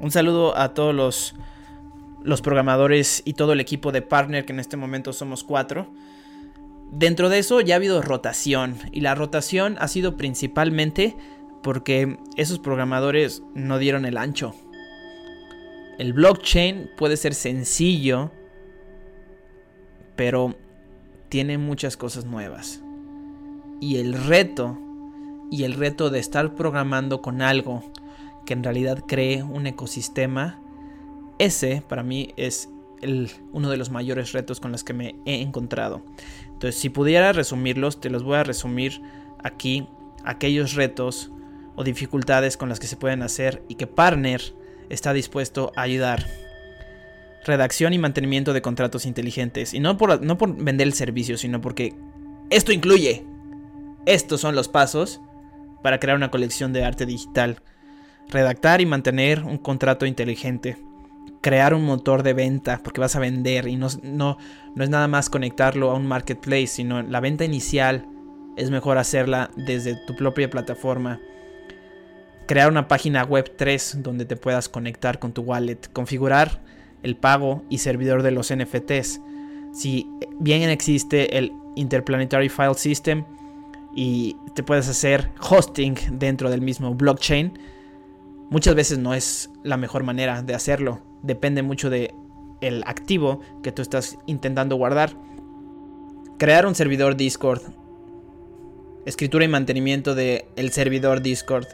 Un 0.00 0.10
saludo 0.10 0.56
a 0.58 0.74
todos 0.74 0.94
los, 0.94 1.34
los 2.24 2.42
programadores 2.42 3.22
y 3.24 3.34
todo 3.34 3.52
el 3.52 3.60
equipo 3.60 3.92
de 3.92 4.02
partner, 4.02 4.44
que 4.44 4.52
en 4.52 4.58
este 4.60 4.76
momento 4.76 5.12
somos 5.12 5.44
cuatro. 5.44 5.92
Dentro 6.90 7.28
de 7.28 7.38
eso 7.38 7.60
ya 7.60 7.74
ha 7.74 7.76
habido 7.76 8.02
rotación 8.02 8.76
y 8.90 9.00
la 9.00 9.14
rotación 9.14 9.76
ha 9.78 9.86
sido 9.88 10.16
principalmente 10.16 11.16
porque 11.62 12.18
esos 12.36 12.58
programadores 12.58 13.42
no 13.54 13.78
dieron 13.78 14.04
el 14.04 14.16
ancho. 14.16 14.54
El 15.98 16.12
blockchain 16.12 16.90
puede 16.96 17.16
ser 17.16 17.34
sencillo, 17.34 18.32
pero 20.16 20.56
tiene 21.28 21.58
muchas 21.58 21.96
cosas 21.96 22.24
nuevas. 22.24 22.82
Y 23.80 23.98
el 23.98 24.14
reto, 24.14 24.78
y 25.50 25.64
el 25.64 25.74
reto 25.74 26.10
de 26.10 26.18
estar 26.18 26.54
programando 26.54 27.22
con 27.22 27.40
algo 27.40 27.84
que 28.46 28.54
en 28.54 28.64
realidad 28.64 29.04
cree 29.06 29.42
un 29.42 29.66
ecosistema, 29.66 30.60
ese 31.38 31.82
para 31.86 32.02
mí 32.02 32.32
es 32.36 32.68
uno 33.52 33.70
de 33.70 33.76
los 33.76 33.90
mayores 33.90 34.32
retos 34.32 34.60
con 34.60 34.72
los 34.72 34.84
que 34.84 34.92
me 34.92 35.16
he 35.24 35.40
encontrado. 35.40 36.02
Entonces, 36.46 36.76
si 36.76 36.88
pudiera 36.88 37.32
resumirlos, 37.32 38.00
te 38.00 38.10
los 38.10 38.22
voy 38.22 38.36
a 38.36 38.44
resumir 38.44 39.00
aquí, 39.42 39.86
aquellos 40.24 40.74
retos 40.74 41.30
o 41.76 41.84
dificultades 41.84 42.56
con 42.56 42.68
las 42.68 42.80
que 42.80 42.86
se 42.86 42.96
pueden 42.96 43.22
hacer 43.22 43.62
y 43.68 43.76
que 43.76 43.86
Partner 43.86 44.42
está 44.88 45.12
dispuesto 45.12 45.72
a 45.76 45.82
ayudar. 45.82 46.26
Redacción 47.44 47.94
y 47.94 47.98
mantenimiento 47.98 48.52
de 48.52 48.60
contratos 48.60 49.06
inteligentes. 49.06 49.72
Y 49.72 49.80
no 49.80 49.96
por, 49.96 50.22
no 50.22 50.36
por 50.36 50.54
vender 50.54 50.86
el 50.86 50.92
servicio, 50.92 51.38
sino 51.38 51.60
porque 51.60 51.94
esto 52.50 52.72
incluye. 52.72 53.24
Estos 54.04 54.40
son 54.40 54.54
los 54.54 54.68
pasos 54.68 55.20
para 55.82 55.98
crear 56.00 56.16
una 56.16 56.30
colección 56.30 56.72
de 56.72 56.84
arte 56.84 57.06
digital. 57.06 57.62
Redactar 58.28 58.80
y 58.80 58.86
mantener 58.86 59.42
un 59.42 59.56
contrato 59.56 60.04
inteligente 60.04 60.76
crear 61.40 61.74
un 61.74 61.84
motor 61.84 62.22
de 62.22 62.34
venta 62.34 62.80
porque 62.82 63.00
vas 63.00 63.16
a 63.16 63.20
vender 63.20 63.66
y 63.66 63.76
no, 63.76 63.88
no, 64.02 64.38
no 64.74 64.84
es 64.84 64.90
nada 64.90 65.08
más 65.08 65.30
conectarlo 65.30 65.90
a 65.90 65.94
un 65.94 66.06
marketplace, 66.06 66.66
sino 66.68 67.02
la 67.02 67.20
venta 67.20 67.44
inicial 67.44 68.06
es 68.56 68.70
mejor 68.70 68.98
hacerla 68.98 69.50
desde 69.56 69.96
tu 70.06 70.14
propia 70.16 70.50
plataforma. 70.50 71.20
Crear 72.46 72.70
una 72.70 72.88
página 72.88 73.24
web 73.24 73.52
3 73.56 73.98
donde 74.02 74.24
te 74.24 74.36
puedas 74.36 74.68
conectar 74.68 75.18
con 75.18 75.32
tu 75.32 75.42
wallet. 75.42 75.78
Configurar 75.92 76.62
el 77.02 77.16
pago 77.16 77.62
y 77.70 77.78
servidor 77.78 78.22
de 78.22 78.32
los 78.32 78.52
NFTs. 78.52 79.20
Si 79.72 80.10
bien 80.40 80.68
existe 80.68 81.38
el 81.38 81.52
Interplanetary 81.76 82.48
File 82.48 82.74
System 82.74 83.24
y 83.94 84.36
te 84.54 84.62
puedes 84.62 84.88
hacer 84.88 85.30
hosting 85.40 85.94
dentro 86.12 86.50
del 86.50 86.60
mismo 86.60 86.92
blockchain, 86.94 87.58
muchas 88.50 88.74
veces 88.74 88.98
no 88.98 89.14
es 89.14 89.48
la 89.62 89.76
mejor 89.76 90.02
manera 90.02 90.42
de 90.42 90.54
hacerlo 90.54 91.09
depende 91.22 91.62
mucho 91.62 91.90
de 91.90 92.14
el 92.60 92.82
activo 92.86 93.40
que 93.62 93.72
tú 93.72 93.82
estás 93.82 94.18
intentando 94.26 94.76
guardar. 94.76 95.12
Crear 96.38 96.66
un 96.66 96.74
servidor 96.74 97.16
Discord. 97.16 97.62
Escritura 99.06 99.44
y 99.44 99.48
mantenimiento 99.48 100.14
del 100.14 100.44
el 100.56 100.70
servidor 100.70 101.22
Discord. 101.22 101.66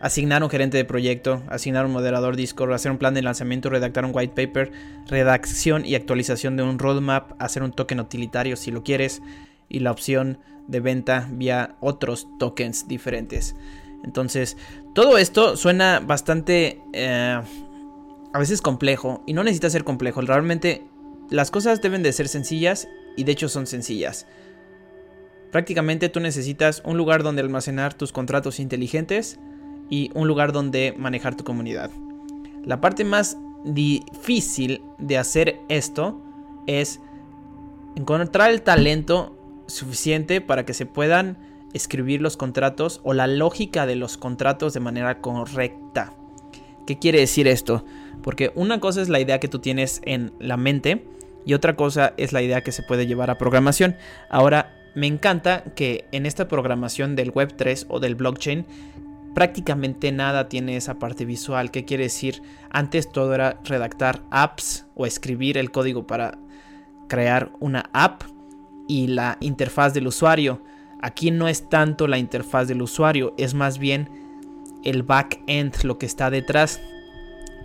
Asignar 0.00 0.44
un 0.44 0.50
gerente 0.50 0.76
de 0.76 0.84
proyecto, 0.84 1.42
asignar 1.48 1.84
un 1.84 1.92
moderador 1.92 2.36
Discord, 2.36 2.72
hacer 2.72 2.92
un 2.92 2.98
plan 2.98 3.14
de 3.14 3.22
lanzamiento, 3.22 3.68
redactar 3.68 4.04
un 4.04 4.12
white 4.14 4.34
paper, 4.34 4.70
redacción 5.08 5.84
y 5.84 5.96
actualización 5.96 6.56
de 6.56 6.62
un 6.62 6.78
roadmap, 6.78 7.32
hacer 7.42 7.64
un 7.64 7.72
token 7.72 7.98
utilitario 7.98 8.56
si 8.56 8.70
lo 8.70 8.84
quieres 8.84 9.22
y 9.68 9.80
la 9.80 9.90
opción 9.90 10.38
de 10.68 10.80
venta 10.80 11.28
vía 11.30 11.74
otros 11.80 12.28
tokens 12.38 12.86
diferentes. 12.86 13.56
Entonces, 14.04 14.56
todo 14.94 15.18
esto 15.18 15.56
suena 15.56 16.00
bastante 16.00 16.80
eh, 16.92 17.40
a 18.32 18.38
veces 18.38 18.62
complejo 18.62 19.22
y 19.26 19.32
no 19.32 19.44
necesita 19.44 19.70
ser 19.70 19.84
complejo. 19.84 20.20
Realmente 20.20 20.84
las 21.30 21.50
cosas 21.50 21.82
deben 21.82 22.02
de 22.02 22.12
ser 22.12 22.28
sencillas 22.28 22.88
y 23.16 23.24
de 23.24 23.32
hecho 23.32 23.48
son 23.48 23.66
sencillas. 23.66 24.26
Prácticamente 25.50 26.08
tú 26.08 26.20
necesitas 26.20 26.82
un 26.84 26.96
lugar 26.96 27.22
donde 27.22 27.42
almacenar 27.42 27.94
tus 27.94 28.12
contratos 28.12 28.60
inteligentes 28.60 29.38
y 29.90 30.10
un 30.14 30.28
lugar 30.28 30.52
donde 30.52 30.94
manejar 30.96 31.36
tu 31.36 31.44
comunidad. 31.44 31.90
La 32.64 32.80
parte 32.80 33.04
más 33.04 33.38
difícil 33.64 34.82
de 34.98 35.18
hacer 35.18 35.60
esto 35.68 36.20
es 36.66 37.00
encontrar 37.96 38.50
el 38.50 38.62
talento 38.62 39.36
suficiente 39.66 40.40
para 40.40 40.64
que 40.64 40.74
se 40.74 40.86
puedan 40.86 41.38
escribir 41.72 42.20
los 42.22 42.36
contratos 42.36 43.00
o 43.04 43.12
la 43.12 43.26
lógica 43.26 43.86
de 43.86 43.96
los 43.96 44.16
contratos 44.16 44.74
de 44.74 44.80
manera 44.80 45.20
correcta. 45.20 46.14
¿Qué 46.86 46.98
quiere 46.98 47.20
decir 47.20 47.48
esto? 47.48 47.84
Porque 48.22 48.52
una 48.54 48.80
cosa 48.80 49.02
es 49.02 49.08
la 49.08 49.20
idea 49.20 49.40
que 49.40 49.48
tú 49.48 49.58
tienes 49.58 50.00
en 50.04 50.32
la 50.38 50.56
mente 50.56 51.04
y 51.44 51.54
otra 51.54 51.76
cosa 51.76 52.14
es 52.16 52.32
la 52.32 52.42
idea 52.42 52.62
que 52.62 52.72
se 52.72 52.82
puede 52.82 53.06
llevar 53.06 53.30
a 53.30 53.38
programación. 53.38 53.96
Ahora, 54.28 54.74
me 54.94 55.06
encanta 55.06 55.64
que 55.76 56.06
en 56.12 56.26
esta 56.26 56.48
programación 56.48 57.16
del 57.16 57.32
Web3 57.32 57.86
o 57.88 58.00
del 58.00 58.14
blockchain 58.16 58.66
prácticamente 59.34 60.10
nada 60.10 60.48
tiene 60.48 60.76
esa 60.76 60.98
parte 60.98 61.24
visual. 61.24 61.70
¿Qué 61.70 61.84
quiere 61.84 62.04
decir? 62.04 62.42
Antes 62.70 63.10
todo 63.10 63.34
era 63.34 63.60
redactar 63.64 64.22
apps 64.30 64.86
o 64.94 65.06
escribir 65.06 65.56
el 65.58 65.70
código 65.70 66.06
para 66.06 66.38
crear 67.08 67.52
una 67.60 67.88
app 67.92 68.22
y 68.88 69.06
la 69.06 69.36
interfaz 69.40 69.94
del 69.94 70.08
usuario. 70.08 70.62
Aquí 71.00 71.30
no 71.30 71.46
es 71.46 71.68
tanto 71.68 72.08
la 72.08 72.18
interfaz 72.18 72.66
del 72.66 72.82
usuario, 72.82 73.34
es 73.38 73.54
más 73.54 73.78
bien 73.78 74.10
el 74.82 75.04
back-end, 75.04 75.84
lo 75.84 75.98
que 75.98 76.06
está 76.06 76.30
detrás. 76.30 76.80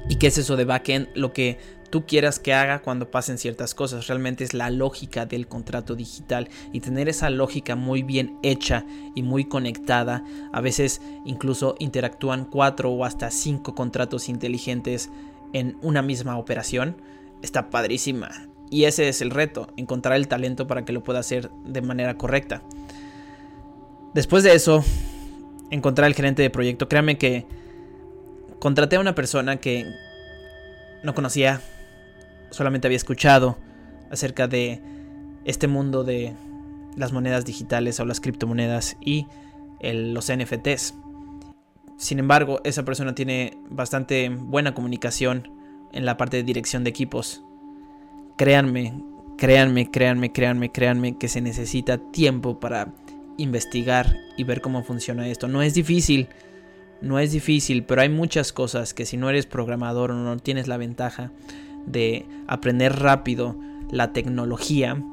¿Y 0.10 0.16
qué 0.16 0.28
es 0.28 0.38
eso 0.38 0.56
de 0.56 0.66
back-end? 0.66 1.08
Lo 1.16 1.34
que 1.34 1.58
tú 1.94 2.08
quieras 2.08 2.40
que 2.40 2.56
haga 2.56 2.82
cuando 2.82 3.12
pasen 3.12 3.38
ciertas 3.38 3.76
cosas. 3.76 4.08
Realmente 4.08 4.44
es 4.44 4.56
la 4.56 4.72
lógica 4.72 5.28
del 5.28 5.48
contrato 5.48 5.96
digital 5.96 6.50
y 6.72 6.80
tener 6.80 7.08
esa 7.08 7.30
lógica 7.30 7.76
muy 7.76 8.02
bien 8.02 8.40
hecha 8.42 8.84
y 9.14 9.22
muy 9.22 9.46
conectada. 9.46 10.24
A 10.52 10.60
veces 10.60 11.02
incluso 11.24 11.76
interactúan 11.78 12.46
cuatro 12.46 12.90
o 12.90 13.06
hasta 13.06 13.30
cinco 13.30 13.76
contratos 13.76 14.28
inteligentes 14.28 15.12
en 15.54 15.78
una 15.84 16.02
misma 16.02 16.40
operación. 16.40 17.00
Está 17.44 17.70
padrísima. 17.70 18.48
Y 18.72 18.86
ese 18.86 19.08
es 19.08 19.22
el 19.22 19.30
reto, 19.30 19.68
encontrar 19.78 20.16
el 20.16 20.28
talento 20.28 20.66
para 20.66 20.86
que 20.86 20.94
lo 20.94 21.04
pueda 21.04 21.20
hacer 21.20 21.52
de 21.64 21.84
manera 21.84 22.18
correcta. 22.18 22.64
Después 24.16 24.44
de 24.44 24.56
eso, 24.56 24.84
encontrar 25.70 26.08
el 26.08 26.16
gerente 26.16 26.42
de 26.42 26.50
proyecto. 26.50 26.90
Créame 26.90 27.20
que 27.20 27.46
contraté 28.64 28.96
a 28.96 29.02
una 29.02 29.14
persona 29.14 29.58
que 29.58 29.94
no 31.04 31.14
conocía, 31.14 31.60
solamente 32.50 32.88
había 32.88 32.96
escuchado 32.96 33.58
acerca 34.10 34.48
de 34.48 34.80
este 35.44 35.68
mundo 35.68 36.06
de 36.06 36.34
las 36.96 37.12
monedas 37.12 37.44
digitales 37.44 38.00
o 38.00 38.06
las 38.06 38.22
criptomonedas 38.22 38.96
y 39.02 39.28
los 39.82 40.32
NFTs. 40.32 40.94
Sin 41.98 42.20
embargo, 42.20 42.62
esa 42.64 42.86
persona 42.86 43.14
tiene 43.14 43.58
bastante 43.70 44.30
buena 44.30 44.74
comunicación 44.74 45.52
en 45.92 46.06
la 46.06 46.16
parte 46.16 46.38
de 46.38 46.44
dirección 46.44 46.86
de 46.86 46.92
equipos. 46.92 47.44
Créanme, 48.38 48.94
créanme, 49.38 49.92
créanme, 49.92 50.32
créanme, 50.32 50.72
créanme 50.72 51.18
que 51.18 51.28
se 51.28 51.42
necesita 51.42 51.98
tiempo 51.98 52.62
para 52.62 52.94
investigar 53.36 54.16
y 54.38 54.46
ver 54.46 54.62
cómo 54.62 54.86
funciona 54.86 55.28
esto. 55.28 55.50
No 55.50 55.62
es 55.62 55.74
difícil, 55.74 56.30
no 57.04 57.20
es 57.20 57.32
difícil, 57.32 57.84
pero 57.84 58.02
hay 58.02 58.10
muchas 58.10 58.54
cosas 58.54 58.94
que 58.94 59.06
si 59.06 59.18
no 59.18 59.30
eres 59.30 59.46
programador 59.46 60.12
o 60.12 60.16
no 60.16 60.38
tienes 60.38 60.68
la 60.68 60.78
ventaja 60.78 61.32
de 61.86 62.26
aprender 62.48 62.98
rápido 63.00 63.58
la 63.92 64.14
tecnología, 64.14 65.04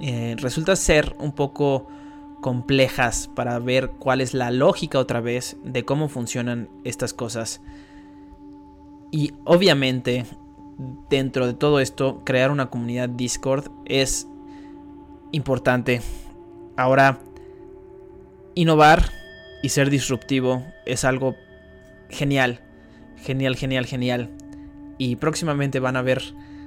eh, 0.00 0.36
resulta 0.38 0.76
ser 0.76 1.14
un 1.18 1.32
poco 1.32 1.88
complejas 2.40 3.28
para 3.34 3.58
ver 3.58 3.90
cuál 3.98 4.20
es 4.20 4.32
la 4.32 4.50
lógica 4.50 4.98
otra 4.98 5.20
vez 5.20 5.56
de 5.64 5.84
cómo 5.84 6.08
funcionan 6.08 6.68
estas 6.84 7.12
cosas. 7.12 7.60
Y 9.10 9.32
obviamente, 9.44 10.24
dentro 11.10 11.48
de 11.48 11.54
todo 11.54 11.80
esto, 11.80 12.22
crear 12.24 12.52
una 12.52 12.70
comunidad 12.70 13.08
Discord 13.08 13.70
es 13.84 14.28
importante. 15.32 16.00
Ahora, 16.76 17.18
innovar 18.54 19.19
y 19.62 19.70
ser 19.70 19.90
disruptivo 19.90 20.64
es 20.86 21.04
algo 21.04 21.36
genial. 22.08 22.60
Genial, 23.22 23.56
genial, 23.56 23.86
genial 23.86 24.30
y 25.00 25.16
próximamente 25.16 25.80
van 25.80 25.96
a 25.96 26.02
ver 26.02 26.22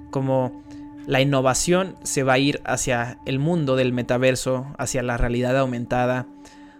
cómo 0.09 0.63
la 1.05 1.21
innovación 1.21 1.95
se 2.01 2.23
va 2.23 2.33
a 2.33 2.39
ir 2.39 2.61
hacia 2.65 3.19
el 3.27 3.37
mundo 3.37 3.75
del 3.75 3.93
metaverso, 3.93 4.65
hacia 4.79 5.03
la 5.03 5.17
realidad 5.17 5.55
aumentada, 5.55 6.25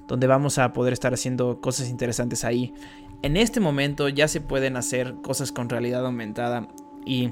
donde 0.08 0.26
vamos 0.26 0.58
a 0.58 0.74
poder 0.74 0.94
estar 0.94 1.14
haciendo 1.14 1.62
cosas 1.62 1.90
interesantes 1.90 2.44
ahí. 2.44 2.74
En 3.22 3.38
este 3.38 3.60
momento 3.60 4.10
ya 4.10 4.28
se 4.28 4.42
pueden 4.42 4.78
hacer 4.78 5.14
cosas 5.22 5.52
con 5.52 5.70
realidad 5.70 6.04
aumentada 6.04 6.68
y 7.06 7.30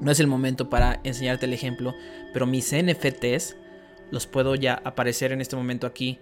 no 0.00 0.10
es 0.10 0.18
el 0.18 0.26
momento 0.26 0.68
para 0.68 0.98
enseñarte 1.04 1.46
el 1.46 1.52
ejemplo, 1.52 1.94
pero 2.32 2.44
mis 2.46 2.74
NFTs 2.74 3.56
los 4.10 4.26
puedo 4.26 4.56
ya 4.56 4.82
aparecer 4.84 5.30
en 5.30 5.40
este 5.40 5.54
momento 5.54 5.86
aquí 5.86 6.18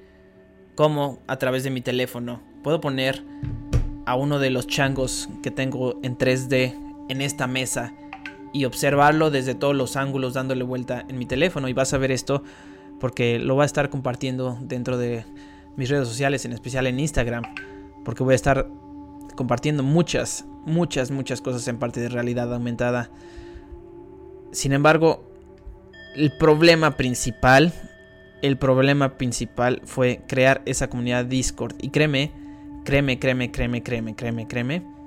como 0.81 1.19
a 1.27 1.37
través 1.37 1.63
de 1.63 1.69
mi 1.69 1.83
teléfono. 1.83 2.41
Puedo 2.63 2.81
poner 2.81 3.23
a 4.07 4.15
uno 4.15 4.39
de 4.39 4.49
los 4.49 4.67
changos 4.67 5.29
que 5.43 5.51
tengo 5.51 6.01
en 6.03 6.17
3D 6.17 6.73
en 7.11 7.21
esta 7.21 7.47
mesa 7.47 7.93
y 8.55 8.65
observarlo 8.65 9.31
desde 9.31 9.55
todos 9.55 9.77
los 9.77 9.97
ángulos 9.97 10.33
dándole 10.33 10.65
vuelta 10.65 11.05
en 11.07 11.19
mi 11.19 11.27
teléfono 11.27 11.69
y 11.69 11.75
vas 11.75 11.93
a 11.93 11.99
ver 11.99 12.11
esto 12.11 12.43
porque 12.99 13.39
lo 13.39 13.57
voy 13.57 13.65
a 13.65 13.67
estar 13.67 13.91
compartiendo 13.91 14.57
dentro 14.63 14.97
de 14.97 15.27
mis 15.77 15.91
redes 15.91 16.09
sociales, 16.09 16.47
en 16.47 16.55
especial 16.55 16.87
en 16.87 16.99
Instagram, 16.99 17.43
porque 18.03 18.23
voy 18.23 18.33
a 18.33 18.37
estar 18.37 18.67
compartiendo 19.37 19.83
muchas, 19.83 20.47
muchas, 20.65 21.11
muchas 21.11 21.43
cosas 21.43 21.69
en 21.69 21.79
parte 21.79 22.01
de 22.01 22.09
realidad 22.09 22.55
aumentada. 22.55 23.11
Sin 24.51 24.73
embargo, 24.73 25.31
el 26.17 26.33
problema 26.39 26.97
principal, 26.97 27.75
el 28.43 28.59
problema 28.59 29.17
principal 29.17 29.83
fue 29.85 30.23
crear 30.27 30.63
esa 30.67 30.89
comunidad 30.89 31.25
Discord 31.25 31.75
y 31.81 31.91
créeme, 31.91 32.33
créeme, 32.85 33.19
créeme, 33.19 33.51
créeme, 33.51 33.83
créeme, 33.83 34.15
créeme, 34.15 34.47
créeme 34.47 35.01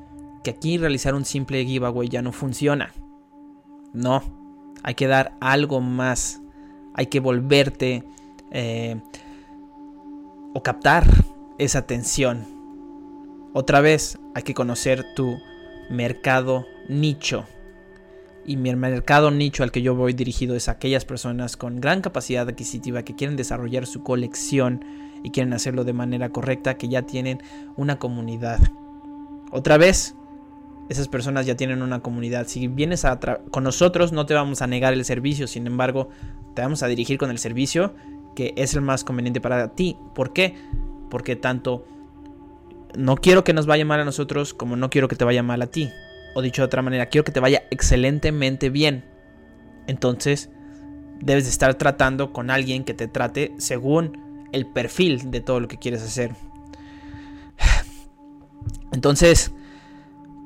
que 0.44 0.52
aquí 0.52 0.78
realizar 0.78 1.16
un 1.16 1.26
simple 1.26 1.66
giveaway 1.66 2.10
ya 2.10 2.22
no 2.22 2.32
funciona. 2.32 2.94
No, 3.94 4.22
hay 4.84 4.96
que 4.96 5.08
dar 5.08 5.36
algo 5.40 5.82
más. 5.82 6.42
Hay 6.94 7.08
que 7.08 7.20
volverte 7.20 8.04
eh, 8.52 9.02
o 10.54 10.62
captar 10.62 11.06
esa 11.58 11.80
atención. 11.80 12.46
Otra 13.54 13.82
vez 13.82 14.20
hay 14.36 14.44
que 14.44 14.54
conocer 14.54 15.04
tu 15.16 15.38
mercado 15.90 16.66
nicho. 16.90 17.46
Y 18.46 18.58
mi 18.58 18.76
mercado 18.76 19.32
nicho 19.32 19.64
al 19.64 19.72
que 19.72 19.82
yo 19.82 19.96
voy 19.96 20.14
dirigido 20.14 20.56
es 20.56 20.68
aquellas 20.68 21.06
personas 21.06 21.56
con 21.56 21.80
gran 21.80 22.02
capacidad 22.02 22.48
adquisitiva 22.48 23.04
que 23.04 23.16
quieren 23.16 23.38
desarrollar 23.38 23.86
su 23.86 24.04
colección 24.04 24.84
y 25.24 25.32
quieren 25.32 25.54
hacerlo 25.54 25.86
de 25.86 25.94
manera 25.94 26.30
correcta, 26.30 26.78
que 26.78 26.90
ya 26.90 27.04
tienen 27.04 27.42
una 27.78 28.00
comunidad. 28.00 28.60
Otra 29.52 29.78
vez, 29.78 30.16
esas 30.90 31.08
personas 31.08 31.46
ya 31.46 31.56
tienen 31.56 31.82
una 31.82 32.02
comunidad. 32.02 32.48
Si 32.48 32.68
vienes 32.68 33.06
a 33.06 33.20
con 33.52 33.64
nosotros, 33.64 34.12
no 34.12 34.26
te 34.26 34.34
vamos 34.34 34.62
a 34.62 34.68
negar 34.68 34.94
el 34.94 35.06
servicio, 35.06 35.48
sin 35.48 35.66
embargo, 35.66 36.10
te 36.54 36.62
vamos 36.62 36.84
a 36.84 36.88
dirigir 36.88 37.18
con 37.18 37.32
el 37.32 37.40
servicio 37.40 37.94
que 38.36 38.54
es 38.58 38.74
el 38.74 38.82
más 38.82 39.04
conveniente 39.04 39.42
para 39.42 39.76
ti. 39.76 39.98
¿Por 40.14 40.34
qué? 40.34 40.56
Porque 41.10 41.36
tanto 41.36 41.86
no 42.96 43.16
quiero 43.16 43.44
que 43.44 43.54
nos 43.54 43.66
vaya 43.66 43.86
mal 43.86 44.00
a 44.00 44.06
nosotros 44.06 44.54
como 44.54 44.76
no 44.76 44.90
quiero 44.90 45.08
que 45.08 45.16
te 45.16 45.26
vaya 45.26 45.44
mal 45.44 45.62
a 45.62 45.68
ti. 45.68 45.90
O 46.36 46.42
dicho 46.42 46.62
de 46.62 46.66
otra 46.66 46.82
manera, 46.82 47.08
quiero 47.08 47.24
que 47.24 47.32
te 47.32 47.40
vaya 47.40 47.64
excelentemente 47.70 48.70
bien. 48.70 49.06
Entonces, 49.88 50.50
debes 51.20 51.46
de 51.46 51.50
estar 51.52 51.76
tratando 51.76 52.34
con 52.34 52.50
alguien 52.50 52.84
que 52.84 52.94
te 52.94 53.08
trate 53.08 53.54
según 53.58 54.48
el 54.52 54.66
perfil 54.66 55.32
de 55.32 55.42
todo 55.42 55.60
lo 55.60 55.68
que 55.68 55.78
quieres 55.78 56.02
hacer. 56.04 56.36
Entonces, 58.92 59.52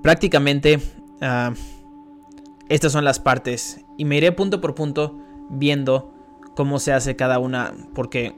prácticamente 0.01 0.79
ah, 1.21 1.53
estas 2.69 2.91
son 2.91 3.05
las 3.05 3.19
partes 3.19 3.81
y 3.97 4.05
me 4.05 4.17
iré 4.17 4.31
punto 4.31 4.61
por 4.61 4.75
punto 4.75 5.19
viendo 5.49 6.13
cómo 6.55 6.79
se 6.79 6.93
hace 6.93 7.15
cada 7.15 7.39
una 7.39 7.73
porque 7.93 8.35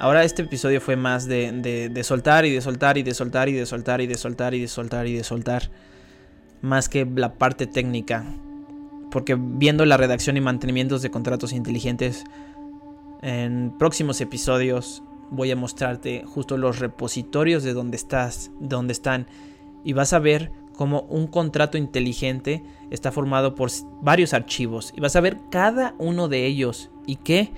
ahora 0.00 0.24
este 0.24 0.42
episodio 0.42 0.80
fue 0.80 0.96
más 0.96 1.26
de, 1.26 1.88
de, 1.90 2.04
soltar 2.04 2.44
y 2.46 2.52
de 2.52 2.60
soltar 2.60 2.98
y 2.98 3.02
de 3.02 3.14
soltar 3.14 3.48
y 3.48 3.52
de 3.52 3.66
soltar 3.66 4.00
y 4.00 4.06
de 4.06 4.16
soltar 4.16 4.54
y 4.54 4.60
de 4.60 4.68
soltar 4.68 5.06
y 5.06 5.16
de 5.16 5.24
soltar 5.24 5.70
más 6.62 6.88
que 6.88 7.04
la 7.04 7.34
parte 7.34 7.66
técnica. 7.66 8.24
Porque 9.10 9.36
viendo 9.38 9.84
la 9.84 9.98
redacción 9.98 10.36
y 10.36 10.40
mantenimiento 10.40 10.98
de 10.98 11.10
contratos 11.10 11.52
inteligentes 11.52 12.24
en 13.20 13.72
próximos 13.78 14.20
episodios 14.20 15.02
voy 15.30 15.50
a 15.50 15.56
mostrarte 15.56 16.24
justo 16.26 16.56
los 16.56 16.78
repositorios 16.78 17.62
de 17.62 17.72
donde 17.72 17.96
estás, 17.96 18.50
donde 18.60 18.92
están. 18.92 19.26
Y 19.84 19.92
vas 19.92 20.12
a 20.12 20.18
ver 20.18 20.52
como 20.76 21.02
un 21.02 21.26
contrato 21.26 21.78
inteligente 21.78 22.62
está 22.90 23.12
formado 23.12 23.54
por 23.54 23.70
varios 24.00 24.34
archivos. 24.34 24.92
Y 24.96 25.00
vas 25.00 25.16
a 25.16 25.20
ver 25.20 25.38
cada 25.50 25.94
uno 25.98 26.28
de 26.28 26.46
ellos 26.46 26.90
y 27.06 27.16
qué 27.16 27.52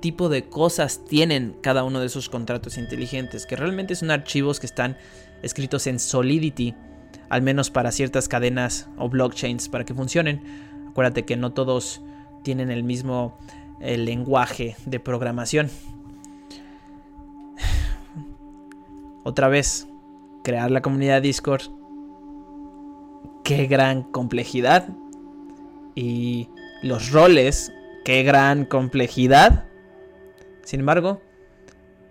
tipo 0.00 0.28
de 0.28 0.48
cosas 0.48 1.04
tienen 1.04 1.56
cada 1.62 1.84
uno 1.84 2.00
de 2.00 2.06
esos 2.06 2.28
contratos 2.28 2.78
inteligentes, 2.78 3.46
que 3.46 3.56
realmente 3.56 3.94
son 3.94 4.10
archivos 4.10 4.60
que 4.60 4.66
están 4.66 4.96
escritos 5.42 5.86
en 5.86 5.98
Solidity, 5.98 6.74
al 7.28 7.42
menos 7.42 7.70
para 7.70 7.92
ciertas 7.92 8.28
cadenas 8.28 8.88
o 8.96 9.08
blockchains 9.08 9.68
para 9.68 9.84
que 9.84 9.94
funcionen. 9.94 10.42
Acuérdate 10.88 11.24
que 11.24 11.36
no 11.36 11.52
todos 11.52 12.02
tienen 12.42 12.70
el 12.70 12.84
mismo 12.84 13.36
lenguaje 13.80 14.76
de 14.86 15.00
programación. 15.00 15.70
Otra 19.24 19.48
vez, 19.48 19.88
crear 20.42 20.70
la 20.70 20.82
comunidad 20.82 21.22
Discord. 21.22 21.62
Qué 23.44 23.66
gran 23.66 24.02
complejidad. 24.04 24.88
Y 25.94 26.48
los 26.82 27.10
roles, 27.10 27.72
qué 28.04 28.22
gran 28.22 28.64
complejidad. 28.64 29.64
Sin 30.62 30.80
embargo, 30.80 31.20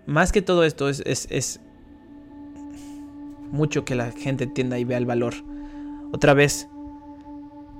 más 0.06 0.32
que 0.32 0.42
todo 0.42 0.64
esto 0.64 0.88
es, 0.88 1.02
es, 1.06 1.60
mucho 3.56 3.84
que 3.84 3.94
la 3.94 4.12
gente 4.12 4.44
entienda 4.44 4.78
y 4.78 4.84
vea 4.84 4.98
el 4.98 5.06
valor. 5.06 5.34
Otra 6.12 6.34
vez, 6.34 6.68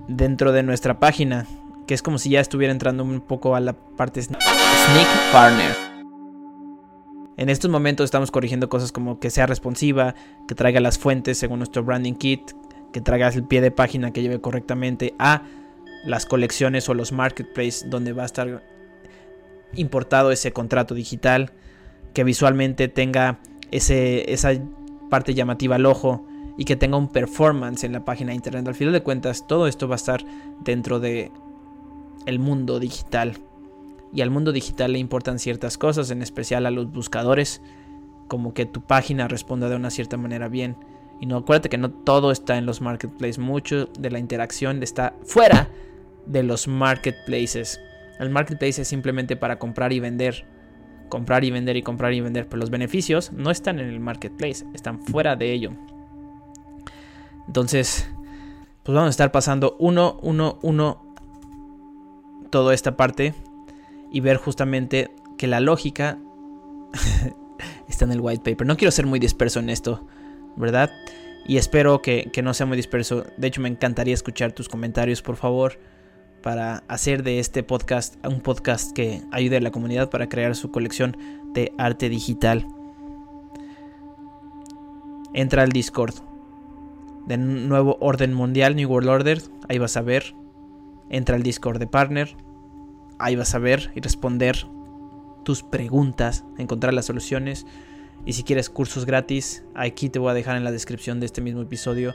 dentro 0.09 0.53
de 0.53 0.63
nuestra 0.63 0.99
página, 0.99 1.47
que 1.87 1.95
es 1.95 2.03
como 2.03 2.19
si 2.19 2.31
ya 2.31 2.41
estuviera 2.41 2.73
entrando 2.73 3.05
un 3.05 3.21
poco 3.21 3.55
a 3.55 3.61
la 3.61 3.75
parte 3.75 4.23
Sneak 4.23 5.33
Partner. 5.33 5.73
En 7.37 7.51
estos 7.51 7.71
momentos 7.71 8.05
estamos 8.05 8.31
corrigiendo 8.31 8.69
cosas 8.69 8.93
como 8.93 9.21
que 9.21 9.31
sea 9.31 9.47
responsiva, 9.47 10.15
que 10.49 10.55
traiga 10.55 10.81
las 10.81 10.99
fuentes 10.99 11.39
según 11.39 11.59
nuestro 11.59 11.85
branding 11.85 12.15
kit, 12.15 12.53
que 12.93 13.01
traiga 13.01 13.29
el 13.29 13.45
pie 13.45 13.61
de 13.61 13.71
página 13.71 14.11
que 14.11 14.23
lleve 14.23 14.41
correctamente 14.41 15.15
a 15.19 15.43
las 16.07 16.25
colecciones 16.25 16.89
o 16.89 16.95
los 16.95 17.13
marketplaces 17.13 17.91
donde 17.91 18.13
va 18.13 18.23
a 18.23 18.27
estar 18.27 18.63
importado 19.75 20.33
ese 20.33 20.53
contrato 20.53 20.95
digital, 20.95 21.53
que 22.15 22.25
visualmente 22.25 22.89
tenga 22.89 23.39
ese, 23.71 24.33
esa 24.33 24.53
parte 25.09 25.35
llamativa 25.35 25.77
al 25.77 25.87
ojo 25.87 26.27
y 26.57 26.65
que 26.65 26.77
tenga 26.77 26.97
un 26.97 27.09
performance 27.09 27.85
en 27.85 27.93
la 27.93 28.05
página 28.05 28.31
de 28.31 28.37
internet. 28.37 28.67
Al 28.67 28.75
final 28.75 28.93
de 28.93 29.03
cuentas, 29.03 29.47
todo 29.47 29.67
esto 29.67 29.89
va 29.89 29.95
a 29.95 29.97
estar 29.97 30.25
dentro 30.65 31.01
de 31.01 31.31
el 32.25 32.39
mundo 32.39 32.81
digital. 32.81 33.39
Y 34.13 34.21
al 34.23 34.31
mundo 34.31 34.53
digital 34.53 34.93
le 34.93 34.99
importan 34.99 35.39
ciertas 35.39 35.79
cosas, 35.79 36.11
en 36.11 36.23
especial 36.23 36.67
a 36.67 36.71
los 36.71 36.91
buscadores, 36.91 37.61
como 38.29 38.55
que 38.55 38.67
tu 38.67 38.81
página 38.81 39.29
responda 39.29 39.69
de 39.69 39.77
una 39.77 39.91
cierta 39.91 40.17
manera 40.17 40.49
bien. 40.49 40.77
Y 41.21 41.27
no 41.27 41.37
acuérdate 41.37 41.69
que 41.69 41.79
no 41.79 41.91
todo 41.91 42.31
está 42.31 42.59
en 42.59 42.67
los 42.67 42.81
marketplaces, 42.81 43.39
mucho 43.39 43.87
de 43.99 44.11
la 44.11 44.19
interacción 44.19 44.83
está 44.83 45.15
fuera 45.25 45.71
de 46.27 46.43
los 46.43 46.69
marketplaces. 46.69 47.81
El 48.19 48.31
marketplace 48.31 48.83
es 48.83 48.89
simplemente 48.89 49.37
para 49.37 49.59
comprar 49.59 49.93
y 49.93 50.01
vender, 50.01 50.47
comprar 51.09 51.45
y 51.45 51.51
vender 51.51 51.77
y 51.77 51.83
comprar 51.83 52.13
y 52.13 52.21
vender, 52.21 52.49
pero 52.49 52.61
los 52.61 52.71
beneficios 52.71 53.33
no 53.33 53.51
están 53.51 53.79
en 53.79 53.89
el 53.89 54.01
marketplace, 54.01 54.65
están 54.75 55.01
fuera 55.01 55.37
de 55.37 55.53
ello. 55.53 55.73
Entonces, 57.47 58.09
pues 58.83 58.95
vamos 58.95 59.09
a 59.09 59.11
estar 59.11 59.33
pasando 59.33 59.77
uno, 59.79 60.19
uno, 60.23 60.59
uno 60.63 61.07
toda 62.51 62.75
esta 62.75 62.97
parte 62.97 63.35
y 64.11 64.21
ver 64.21 64.37
justamente 64.37 65.11
que 65.37 65.47
la 65.47 65.61
lógica 65.61 66.19
está 67.89 68.05
en 68.05 68.13
el 68.13 68.21
white 68.21 68.49
paper. 68.49 68.67
No 68.67 68.77
quiero 68.77 68.91
ser 68.91 69.07
muy 69.07 69.19
disperso 69.19 69.61
en 69.61 69.71
esto, 69.71 70.07
¿verdad? 70.57 70.91
Y 71.47 71.59
espero 71.59 72.03
que, 72.03 72.31
no 72.43 72.55
sea 72.55 72.67
muy 72.67 72.77
disperso. 72.77 73.25
De 73.37 73.47
hecho, 73.47 73.61
me 73.61 73.69
encantaría 73.69 74.15
escuchar 74.15 74.53
tus 74.53 74.69
comentarios, 74.69 75.23
por 75.23 75.37
favor, 75.37 75.79
para 76.47 76.85
hacer 76.87 77.25
de 77.25 77.41
este 77.41 77.65
podcast 77.65 78.25
un 78.25 78.41
podcast 78.41 78.93
que 78.93 79.21
ayude 79.33 79.57
a 79.57 79.61
la 79.61 79.73
comunidad 79.73 80.11
para 80.11 80.29
crear 80.29 80.55
su 80.55 80.71
colección 80.71 81.17
de 81.55 81.73
arte 81.77 82.09
digital. 82.09 82.69
Entra 85.35 85.65
al 85.65 85.71
Discord. 85.71 86.15
De 87.27 87.37
nuevo 87.37 87.99
orden 87.99 88.33
mundial, 88.33 88.77
New 88.77 88.89
World 88.89 89.09
Order. 89.09 89.43
Ahí 89.69 89.79
vas 89.79 89.97
a 89.97 90.03
ver 90.03 90.37
entra 91.11 91.35
al 91.35 91.43
Discord 91.43 91.81
de 91.81 91.89
Partner. 91.89 92.37
Ahí 93.19 93.35
vas 93.35 93.53
a 93.57 93.59
ver 93.59 93.91
y 93.97 94.01
responder 94.01 94.69
tus 95.43 95.65
preguntas, 95.65 96.45
encontrar 96.59 96.95
las 96.95 97.07
soluciones. 97.07 97.67
Y 98.25 98.35
si 98.35 98.45
quieres 98.45 98.71
cursos 98.71 99.05
gratis, 99.05 99.65
aquí 99.75 100.11
te 100.11 100.21
voy 100.21 100.31
a 100.31 100.35
dejar 100.35 100.57
en 100.57 100.63
la 100.63 100.71
descripción 100.71 101.19
de 101.19 101.27
este 101.27 101.41
mismo 101.41 101.63
episodio 101.63 102.15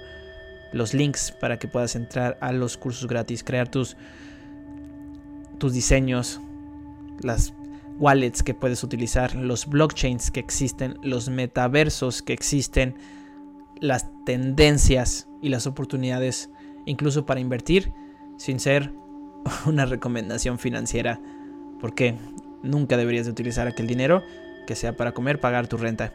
los 0.72 0.94
links 0.94 1.32
para 1.32 1.60
que 1.60 1.68
puedas 1.68 1.96
entrar 1.96 2.38
a 2.42 2.52
los 2.52 2.78
cursos 2.78 3.08
gratis, 3.08 3.44
crear 3.44 3.70
tus, 3.70 3.98
tus 5.58 5.74
diseños, 5.74 6.40
las 7.22 7.54
wallets 8.00 8.42
que 8.44 8.54
puedes 8.54 8.84
utilizar, 8.84 9.36
los 9.36 9.68
blockchains 9.68 10.32
que 10.32 10.40
existen, 10.40 10.98
los 11.04 11.30
metaversos 11.30 12.22
que 12.22 12.34
existen, 12.34 12.96
las 13.80 14.08
tendencias 14.26 15.28
y 15.42 15.50
las 15.50 15.68
oportunidades, 15.68 16.50
incluso 16.86 17.26
para 17.26 17.40
invertir 17.40 17.92
sin 18.38 18.60
ser 18.60 18.92
una 19.66 19.86
recomendación 19.86 20.58
financiera, 20.58 21.20
porque 21.80 22.16
nunca 22.64 22.98
deberías 22.98 23.26
de 23.26 23.32
utilizar 23.32 23.68
aquel 23.68 23.88
dinero 23.88 24.24
que 24.68 24.76
sea 24.76 24.96
para 24.96 25.14
comer, 25.14 25.40
pagar 25.40 25.68
tu 25.68 25.78
renta. 25.78 26.14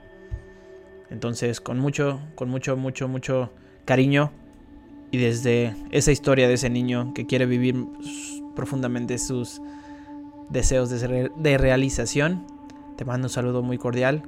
Entonces, 1.10 1.60
con 1.60 1.78
mucho, 1.78 2.20
con 2.34 2.48
mucho, 2.48 2.76
mucho, 2.76 3.06
mucho 3.06 3.52
cariño 3.84 4.32
y 5.10 5.18
desde 5.18 5.74
esa 5.90 6.12
historia 6.12 6.48
de 6.48 6.54
ese 6.54 6.70
niño 6.70 7.12
que 7.14 7.26
quiere 7.26 7.46
vivir 7.46 7.86
profundamente 8.54 9.18
sus 9.18 9.60
deseos 10.48 10.90
de, 10.90 11.58
realización, 11.58 12.46
te 12.96 13.04
mando 13.04 13.26
un 13.26 13.30
saludo 13.30 13.62
muy 13.62 13.78
cordial 13.78 14.22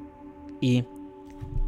y 0.60 0.84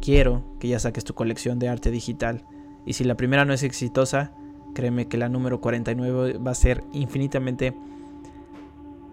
quiero 0.01 0.43
que 0.59 0.67
ya 0.67 0.79
saques 0.79 1.03
tu 1.03 1.13
colección 1.13 1.59
de 1.59 1.69
arte 1.69 1.91
digital. 1.91 2.45
Y 2.85 2.93
si 2.93 3.03
la 3.03 3.15
primera 3.15 3.45
no 3.45 3.53
es 3.53 3.63
exitosa, 3.63 4.31
Créeme 4.73 5.07
que 5.07 5.17
la 5.17 5.29
número 5.29 5.59
49 5.59 6.37
va 6.37 6.51
a 6.51 6.55
ser 6.55 6.83
infinitamente 6.93 7.73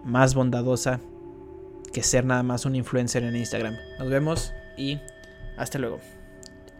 más 0.05 0.33
bondadosa 0.33 0.99
que 1.91 2.03
ser 2.03 2.23
nada 2.25 2.43
más 2.43 2.65
un 2.65 2.75
influencer 2.75 3.23
en 3.23 3.35
Instagram. 3.35 3.75
Nos 3.97 4.09
vemos 4.09 4.53
y 4.77 4.99
hasta 5.57 5.79
luego 5.79 5.99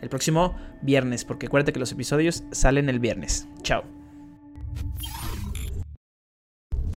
el 0.01 0.09
próximo 0.09 0.55
viernes, 0.81 1.25
porque 1.25 1.47
acuérdate 1.47 1.73
que 1.73 1.79
los 1.79 1.91
episodios 1.91 2.43
salen 2.51 2.89
el 2.89 2.99
viernes. 2.99 3.47
Chao. 3.61 3.83